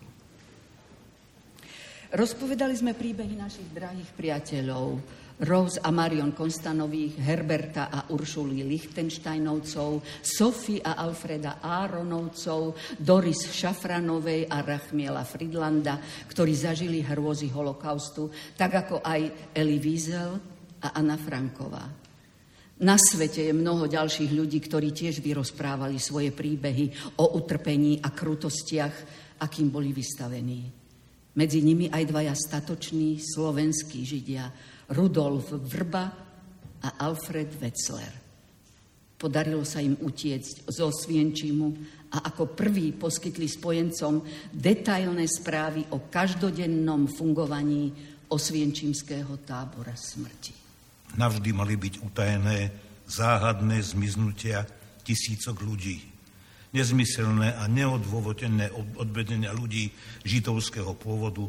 Rozpovedali 2.15 2.79
sme 2.79 2.95
príbehy 2.95 3.35
našich 3.35 3.67
drahých 3.75 4.15
priateľov, 4.15 5.03
Rose 5.37 5.77
a 5.77 5.93
Marion 5.93 6.33
Konstanových, 6.33 7.21
Herberta 7.21 7.93
a 7.93 8.09
Uršuly 8.09 8.65
Lichtensteinovcov, 8.65 10.01
Sofie 10.25 10.81
a 10.81 10.97
Alfreda 10.97 11.61
Áronovcov, 11.61 12.73
Doris 12.97 13.45
Šafranovej 13.53 14.49
a 14.49 14.65
Rachmiela 14.65 15.21
Fridlanda, 15.21 16.01
ktorí 16.25 16.57
zažili 16.57 17.05
hrôzy 17.05 17.53
holokaustu, 17.53 18.33
tak 18.57 18.81
ako 18.81 19.05
aj 19.05 19.53
Eli 19.53 19.77
Wiesel 19.77 20.41
a 20.81 20.97
Anna 20.97 21.21
Franková. 21.21 21.85
Na 22.81 22.97
svete 22.97 23.45
je 23.45 23.53
mnoho 23.53 23.89
ďalších 23.89 24.33
ľudí, 24.33 24.57
ktorí 24.61 24.93
tiež 24.93 25.21
vyrozprávali 25.21 26.01
svoje 26.01 26.33
príbehy 26.33 27.17
o 27.21 27.37
utrpení 27.37 28.01
a 28.01 28.09
krutostiach, 28.09 28.95
akým 29.41 29.69
boli 29.69 29.93
vystavení. 29.93 30.65
Medzi 31.37 31.61
nimi 31.61 31.85
aj 31.93 32.03
dvaja 32.09 32.33
statoční 32.33 33.21
slovenskí 33.21 34.01
židia, 34.01 34.49
Rudolf 34.93 35.51
Vrba 35.67 36.05
a 36.79 36.89
Alfred 37.03 37.51
Wetzler. 37.59 38.13
Podarilo 39.17 39.65
sa 39.65 39.81
im 39.81 39.97
utiecť 39.97 40.69
zo 40.69 40.93
Svienčimu 40.93 41.67
a 42.13 42.29
ako 42.29 42.53
prvý 42.53 42.93
poskytli 42.93 43.49
spojencom 43.49 44.21
detailné 44.53 45.25
správy 45.25 45.81
o 45.91 46.05
každodennom 46.07 47.09
fungovaní 47.09 47.91
osvienčimského 48.29 49.41
tábora 49.41 49.97
smrti. 49.97 50.53
Navždy 51.17 51.49
mali 51.49 51.75
byť 51.75 51.93
utajené 52.05 52.69
záhadné 53.09 53.81
zmiznutia 53.81 54.67
tisícok 55.01 55.65
ľudí. 55.65 55.97
Nezmyselné 56.75 57.57
a 57.57 57.63
neodôvodené 57.65 58.69
odvedenia 58.99 59.55
ľudí 59.55 59.89
židovského 60.27 60.93
pôvodu 60.93 61.47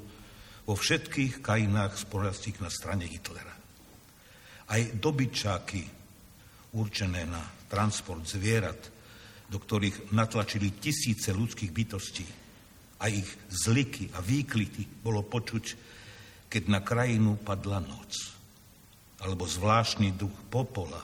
vo 0.68 0.76
všetkých 0.76 1.40
krajinách 1.40 1.96
sporazík 1.96 2.60
na 2.60 2.68
strane 2.68 3.08
Hitlera. 3.08 3.56
Aj 4.68 4.82
dobyčáky 5.00 5.80
určené 6.76 7.24
na 7.24 7.40
transport 7.72 8.28
zvierat, 8.28 8.76
do 9.48 9.56
ktorých 9.56 10.12
natlačili 10.12 10.76
tisíce 10.76 11.32
ľudských 11.32 11.72
bytostí 11.72 12.28
a 13.00 13.08
ich 13.08 13.24
zliky 13.48 14.12
a 14.12 14.20
výklity 14.20 14.84
bolo 15.00 15.24
počuť, 15.24 15.64
keď 16.52 16.62
na 16.68 16.84
krajinu 16.84 17.40
padla 17.40 17.80
noc. 17.80 18.36
Alebo 19.24 19.48
zvláštny 19.48 20.20
duch 20.20 20.36
popola, 20.52 21.00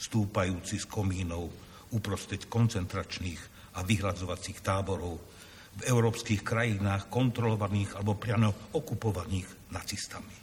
stúpajúci 0.00 0.80
z 0.80 0.88
komínov 0.88 1.52
uprostred 1.92 2.48
koncentračných 2.48 3.76
a 3.76 3.84
vyhľadzovacích 3.84 4.64
táborov, 4.64 5.33
v 5.74 5.82
európskych 5.90 6.46
krajinách 6.46 7.10
kontrolovaných 7.10 7.98
alebo 7.98 8.14
priamo 8.14 8.74
okupovaných 8.78 9.74
nacistami. 9.74 10.36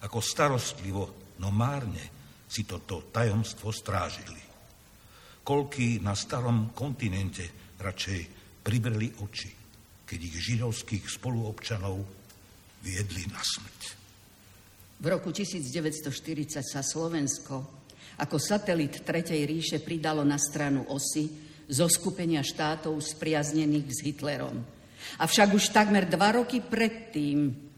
Ako 0.00 0.18
starostlivo, 0.22 1.34
no 1.42 1.48
márne 1.50 2.20
si 2.46 2.62
toto 2.66 3.10
tajomstvo 3.10 3.74
strážili. 3.74 4.42
Koľký 5.42 6.02
na 6.02 6.14
starom 6.14 6.70
kontinente 6.70 7.74
radšej 7.78 8.20
pribreli 8.62 9.10
oči, 9.18 9.50
keď 10.06 10.18
ich 10.18 10.36
židovských 10.38 11.04
spoluobčanov 11.10 11.96
viedli 12.86 13.24
na 13.28 13.40
smrť. 13.40 13.80
V 15.00 15.06
roku 15.08 15.32
1940 15.32 16.60
sa 16.60 16.84
Slovensko 16.84 17.80
ako 18.20 18.36
satelit 18.36 19.00
Tretej 19.00 19.48
ríše 19.48 19.80
pridalo 19.80 20.20
na 20.28 20.36
stranu 20.36 20.84
osy 20.92 21.49
zo 21.70 21.86
skupenia 21.86 22.42
štátov 22.42 22.98
spriaznených 22.98 23.88
s 23.94 23.98
Hitlerom. 24.02 24.58
Avšak 25.22 25.54
už 25.54 25.70
takmer 25.70 26.10
dva 26.10 26.42
roky 26.42 26.58
predtým 26.60 27.70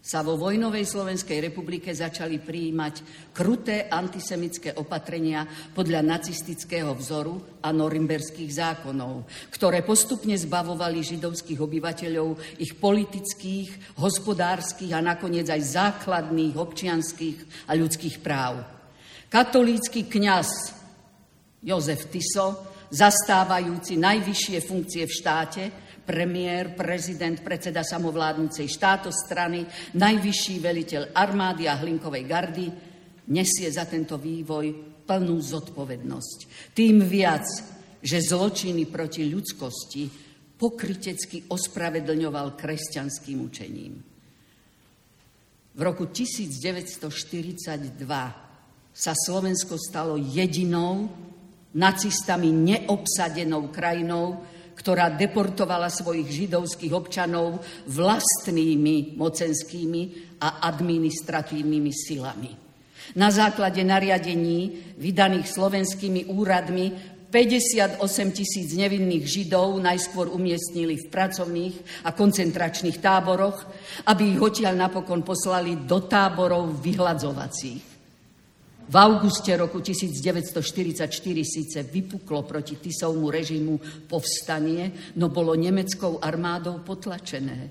sa 0.00 0.24
vo 0.24 0.40
vojnovej 0.40 0.88
Slovenskej 0.88 1.52
republike 1.52 1.92
začali 1.92 2.40
prijímať 2.40 2.94
kruté 3.36 3.84
antisemické 3.84 4.72
opatrenia 4.80 5.44
podľa 5.76 6.00
nacistického 6.00 6.96
vzoru 6.96 7.60
a 7.60 7.68
norimberských 7.68 8.48
zákonov, 8.48 9.28
ktoré 9.52 9.84
postupne 9.84 10.32
zbavovali 10.32 11.04
židovských 11.04 11.60
obyvateľov 11.60 12.28
ich 12.64 12.80
politických, 12.80 14.00
hospodárskych 14.00 14.96
a 14.96 15.04
nakoniec 15.04 15.52
aj 15.52 15.68
základných 15.68 16.56
občianských 16.56 17.68
a 17.68 17.76
ľudských 17.76 18.24
práv. 18.24 18.64
Katolícky 19.28 20.08
kňaz 20.08 20.80
Jozef 21.60 22.08
Tiso 22.08 22.69
zastávajúci 22.90 23.96
najvyššie 23.96 24.58
funkcie 24.66 25.06
v 25.06 25.16
štáte, 25.16 25.62
premiér, 26.02 26.74
prezident, 26.74 27.38
predseda 27.38 27.86
samovládnucej 27.86 28.66
štátostrany, 28.66 29.62
najvyšší 29.94 30.54
veliteľ 30.58 31.02
armády 31.14 31.70
a 31.70 31.78
hlinkovej 31.78 32.24
gardy, 32.26 32.66
nesie 33.30 33.70
za 33.70 33.86
tento 33.86 34.18
vývoj 34.18 34.90
plnú 35.06 35.38
zodpovednosť. 35.38 36.38
Tým 36.74 37.06
viac, 37.06 37.46
že 38.02 38.18
zločiny 38.18 38.90
proti 38.90 39.30
ľudskosti 39.30 40.10
pokrytecky 40.58 41.46
ospravedlňoval 41.46 42.58
kresťanským 42.58 43.38
učením. 43.38 43.94
V 45.70 45.80
roku 45.80 46.10
1942 46.10 47.06
sa 48.90 49.12
Slovensko 49.14 49.78
stalo 49.78 50.18
jedinou 50.18 51.08
nacistami 51.74 52.50
neobsadenou 52.50 53.70
krajinou, 53.70 54.42
ktorá 54.74 55.12
deportovala 55.12 55.92
svojich 55.92 56.48
židovských 56.48 56.92
občanov 56.96 57.60
vlastnými 57.84 59.20
mocenskými 59.20 60.02
a 60.40 60.64
administratívnymi 60.72 61.92
silami. 61.92 62.50
Na 63.20 63.28
základe 63.28 63.84
nariadení 63.84 64.94
vydaných 64.96 65.52
slovenskými 65.52 66.32
úradmi 66.32 67.18
58 67.30 68.02
tisíc 68.34 68.74
nevinných 68.74 69.22
Židov 69.22 69.78
najskôr 69.78 70.26
umiestnili 70.34 70.98
v 70.98 71.06
pracovných 71.10 71.74
a 72.06 72.10
koncentračných 72.10 72.98
táboroch, 72.98 73.66
aby 74.10 74.34
ich 74.34 74.40
odtiaľ 74.42 74.74
napokon 74.74 75.22
poslali 75.22 75.86
do 75.86 76.02
táborov 76.10 76.82
vyhľadzovacích. 76.82 77.89
V 78.90 78.96
auguste 78.98 79.54
roku 79.54 79.78
1944 79.78 81.06
síce 81.46 81.78
vypuklo 81.86 82.42
proti 82.42 82.74
Tisovmu 82.74 83.30
režimu 83.30 83.78
povstanie, 84.10 85.14
no 85.14 85.30
bolo 85.30 85.54
nemeckou 85.54 86.18
armádou 86.18 86.82
potlačené. 86.82 87.70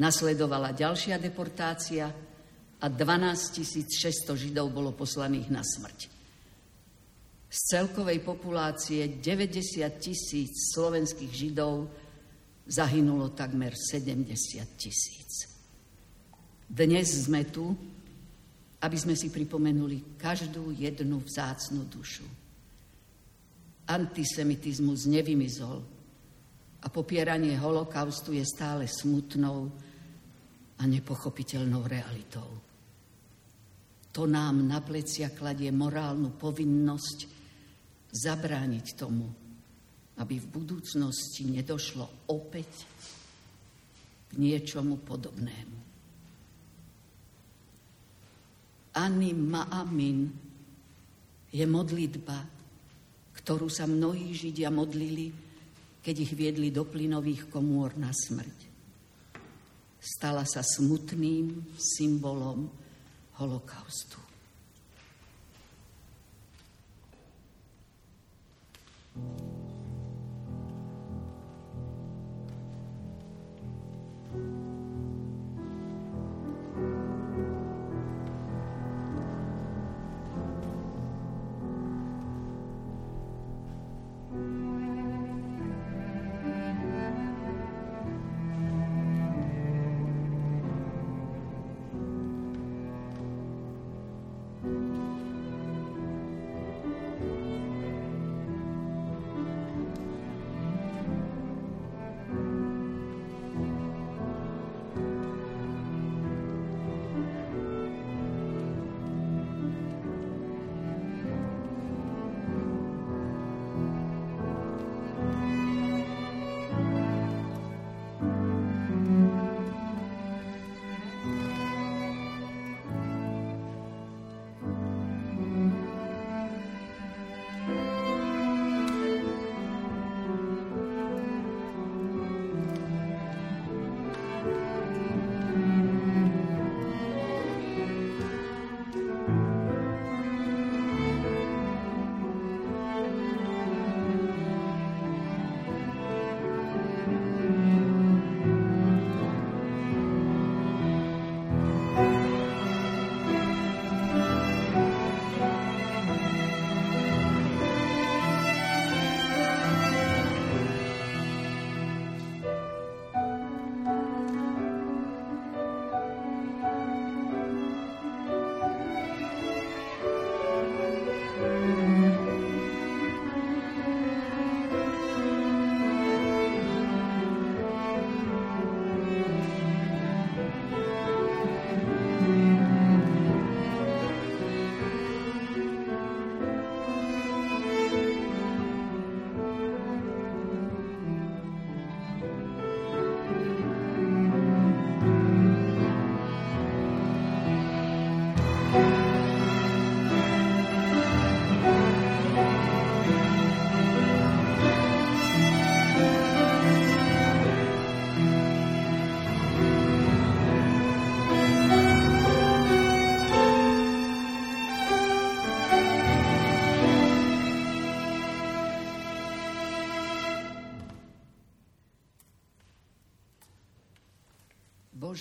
Nasledovala 0.00 0.72
ďalšia 0.72 1.20
deportácia 1.20 2.08
a 2.80 2.86
12 2.88 3.84
600 3.84 4.32
Židov 4.32 4.72
bolo 4.72 4.96
poslaných 4.96 5.52
na 5.52 5.60
smrť. 5.60 6.08
Z 7.52 7.58
celkovej 7.76 8.24
populácie 8.24 9.20
90 9.20 9.84
tisíc 10.00 10.72
slovenských 10.72 11.32
Židov 11.36 11.84
zahynulo 12.64 13.36
takmer 13.36 13.76
70 13.76 14.32
tisíc. 14.80 15.52
Dnes 16.64 17.28
sme 17.28 17.44
tu, 17.44 17.76
aby 18.86 18.94
sme 18.94 19.18
si 19.18 19.34
pripomenuli 19.34 20.14
každú 20.14 20.70
jednu 20.70 21.18
vzácnu 21.26 21.90
dušu. 21.90 22.22
Antisemitizmus 23.90 25.10
nevymizol 25.10 25.82
a 26.78 26.86
popieranie 26.86 27.58
holokaustu 27.58 28.30
je 28.38 28.46
stále 28.46 28.86
smutnou 28.86 29.74
a 30.78 30.82
nepochopiteľnou 30.86 31.82
realitou. 31.82 32.46
To 34.14 34.22
nám 34.24 34.62
na 34.62 34.78
plecia 34.78 35.34
kladie 35.34 35.74
morálnu 35.74 36.38
povinnosť 36.38 37.18
zabrániť 38.14 38.86
tomu, 38.94 39.26
aby 40.22 40.34
v 40.38 40.46
budúcnosti 40.46 41.42
nedošlo 41.42 42.30
opäť 42.30 42.70
k 44.30 44.32
niečomu 44.38 45.02
podobnému. 45.02 45.85
Ani 48.96 49.36
Ma'amin 49.36 50.32
je 51.52 51.64
modlitba, 51.68 52.38
ktorú 53.36 53.68
sa 53.68 53.84
mnohí 53.84 54.32
Židia 54.32 54.72
modlili, 54.72 55.28
keď 56.00 56.16
ich 56.16 56.32
viedli 56.32 56.72
do 56.72 56.88
plynových 56.88 57.52
komôr 57.52 57.92
na 58.00 58.08
smrť. 58.08 58.58
Stala 60.00 60.48
sa 60.48 60.64
smutným 60.64 61.76
symbolom 61.76 62.72
holokaustu. 63.36 64.24
thank 69.16 69.40
you 69.40 69.56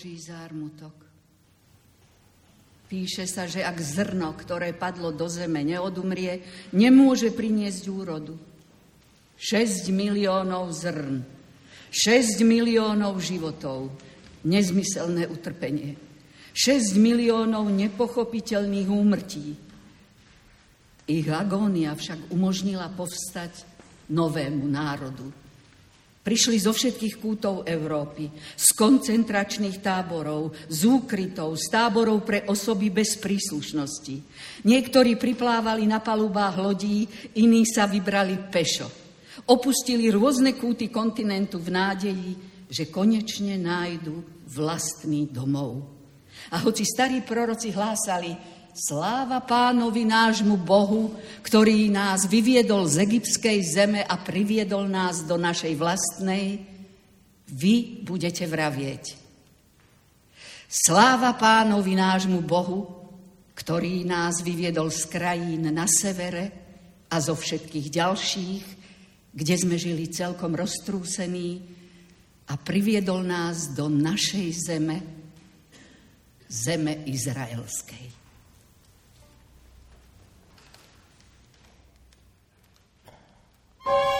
Boží 0.05 0.21
zármutok. 0.21 0.93
Píše 2.85 3.25
sa, 3.25 3.49
že 3.49 3.65
ak 3.65 3.81
zrno, 3.81 4.37
ktoré 4.37 4.69
padlo 4.69 5.09
do 5.09 5.25
zeme, 5.25 5.65
neodumrie, 5.65 6.45
nemôže 6.69 7.33
priniesť 7.33 7.89
úrodu. 7.89 8.37
6 9.41 9.89
miliónov 9.89 10.69
zrn, 10.77 11.25
6 11.89 12.37
miliónov 12.45 13.17
životov, 13.17 13.89
nezmyselné 14.45 15.25
utrpenie, 15.25 15.97
6 16.53 17.01
miliónov 17.01 17.65
nepochopiteľných 17.73 18.85
úmrtí. 18.85 19.57
Ich 21.09 21.25
agónia 21.33 21.97
však 21.97 22.29
umožnila 22.29 22.93
povstať 22.93 23.65
novému 24.13 24.69
národu, 24.69 25.33
Prišli 26.25 26.57
zo 26.57 26.73
všetkých 26.73 27.21
kútov 27.21 27.69
Európy, 27.69 28.33
z 28.57 28.67
koncentračných 28.73 29.77
táborov, 29.77 30.57
z 30.65 30.89
úkrytov, 30.89 31.53
z 31.53 31.69
táborov 31.69 32.25
pre 32.25 32.49
osoby 32.49 32.89
bez 32.89 33.21
príslušnosti. 33.21 34.15
Niektorí 34.65 35.21
priplávali 35.21 35.85
na 35.85 36.01
palubách 36.01 36.57
lodí, 36.57 37.05
iní 37.37 37.61
sa 37.69 37.85
vybrali 37.85 38.41
pešo. 38.49 38.89
Opustili 39.53 40.09
rôzne 40.09 40.57
kúty 40.57 40.89
kontinentu 40.89 41.61
v 41.61 41.69
nádeji, 41.69 42.31
že 42.73 42.89
konečne 42.89 43.61
nájdu 43.61 44.25
vlastný 44.49 45.29
domov. 45.29 45.85
A 46.49 46.61
hoci 46.65 46.89
starí 46.89 47.21
proroci 47.21 47.69
hlásali, 47.69 48.33
Sláva 48.75 49.39
pánovi 49.39 50.03
nášmu 50.03 50.59
Bohu, 50.59 51.15
ktorý 51.47 51.87
nás 51.87 52.27
vyviedol 52.27 52.91
z 52.91 53.07
egyptskej 53.07 53.63
zeme 53.63 54.03
a 54.03 54.19
priviedol 54.19 54.91
nás 54.91 55.23
do 55.23 55.39
našej 55.39 55.79
vlastnej, 55.79 56.59
vy 57.47 58.03
budete 58.03 58.43
vravieť. 58.43 59.15
Sláva 60.67 61.39
pánovi 61.39 61.95
nášmu 61.95 62.43
Bohu, 62.43 62.83
ktorý 63.55 64.03
nás 64.03 64.43
vyviedol 64.43 64.91
z 64.91 65.07
krajín 65.07 65.71
na 65.71 65.87
severe 65.87 66.51
a 67.07 67.15
zo 67.23 67.31
všetkých 67.31 67.87
ďalších, 67.87 68.65
kde 69.31 69.55
sme 69.55 69.79
žili 69.79 70.11
celkom 70.11 70.51
roztrúsení 70.51 71.63
a 72.51 72.59
priviedol 72.59 73.23
nás 73.23 73.71
do 73.71 73.87
našej 73.87 74.47
zeme, 74.51 74.99
zeme 76.51 77.07
izraelskej. 77.07 78.14
Bye. 83.85 84.14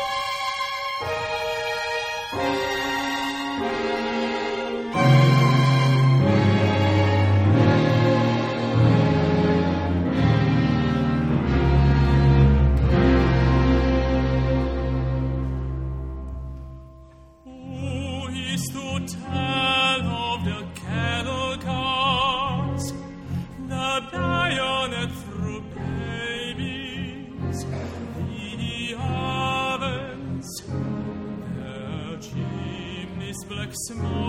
to 33.87 33.93
me. 33.93 34.24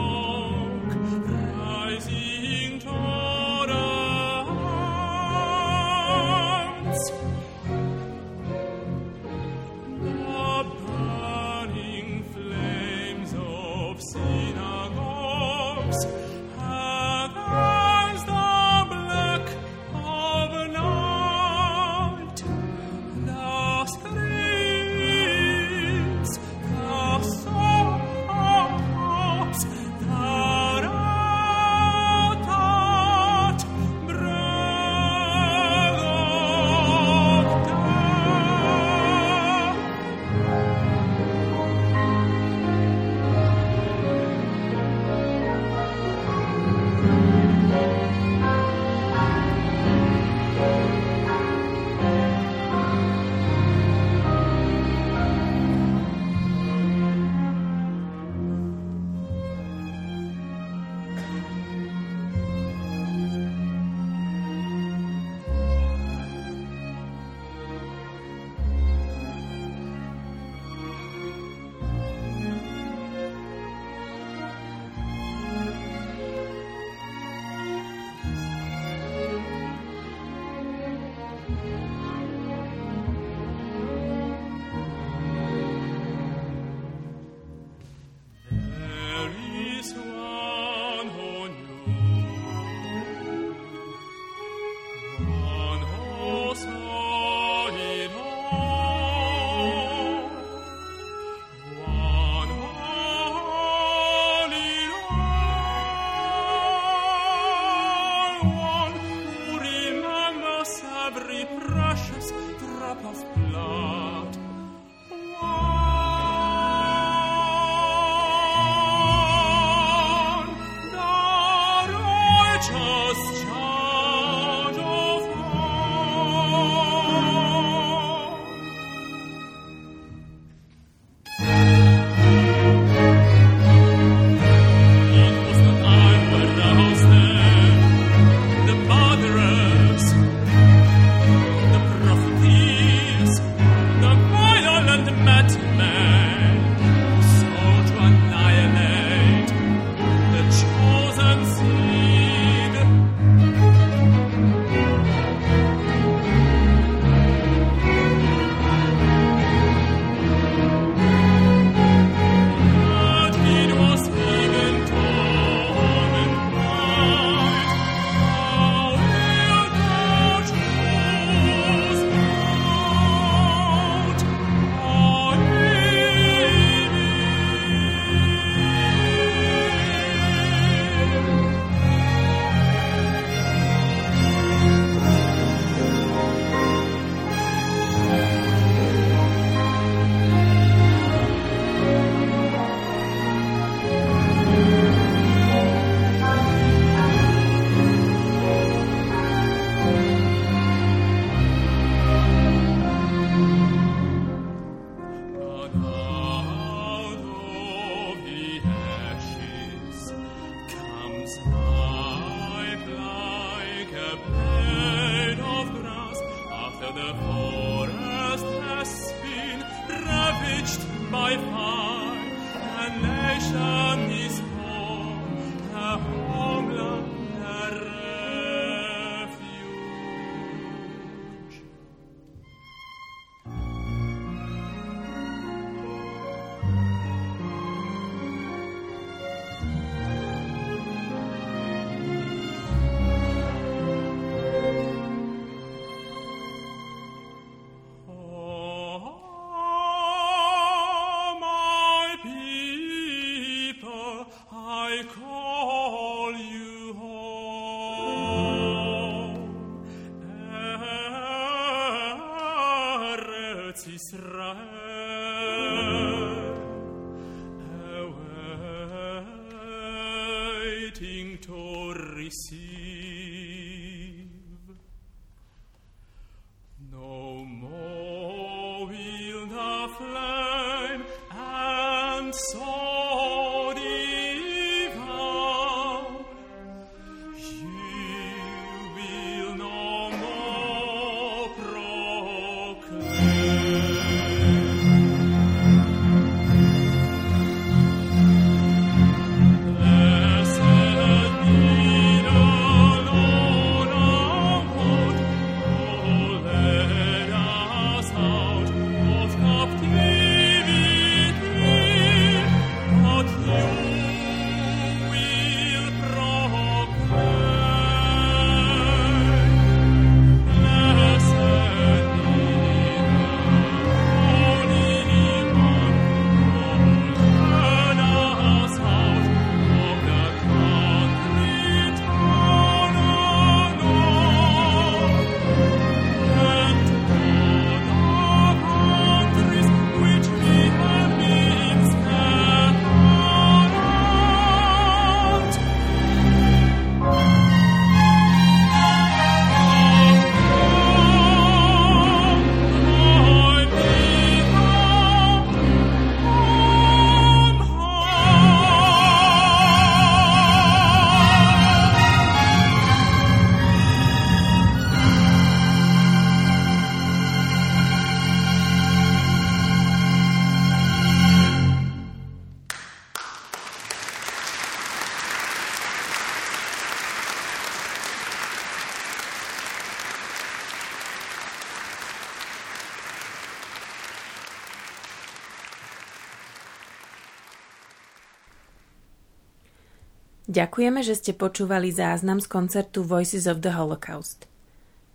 Ďakujeme, 390.56 391.04
že 391.04 391.20
ste 391.20 391.36
počúvali 391.36 391.92
záznam 391.92 392.40
z 392.40 392.48
koncertu 392.48 393.04
Voices 393.04 393.44
of 393.44 393.60
the 393.60 393.76
Holocaust. 393.76 394.48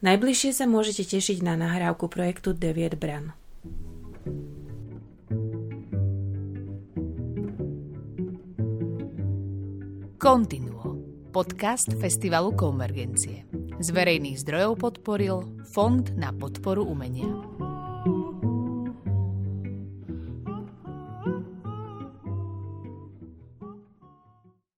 Najbližšie 0.05 0.53
sa 0.53 0.69
môžete 0.69 1.17
tešiť 1.17 1.41
na 1.41 1.57
nahrávku 1.57 2.05
projektu 2.13 2.53
Deviet 2.53 3.01
Bran. 3.01 3.33
Continuo. 10.21 11.01
Podcast 11.33 11.89
Festivalu 11.97 12.53
Konvergencie. 12.53 13.41
Z 13.81 13.87
verejných 13.97 14.37
zdrojov 14.37 14.77
podporil 14.77 15.41
Fond 15.73 16.05
na 16.13 16.29
podporu 16.29 16.85
umenia. 16.85 17.50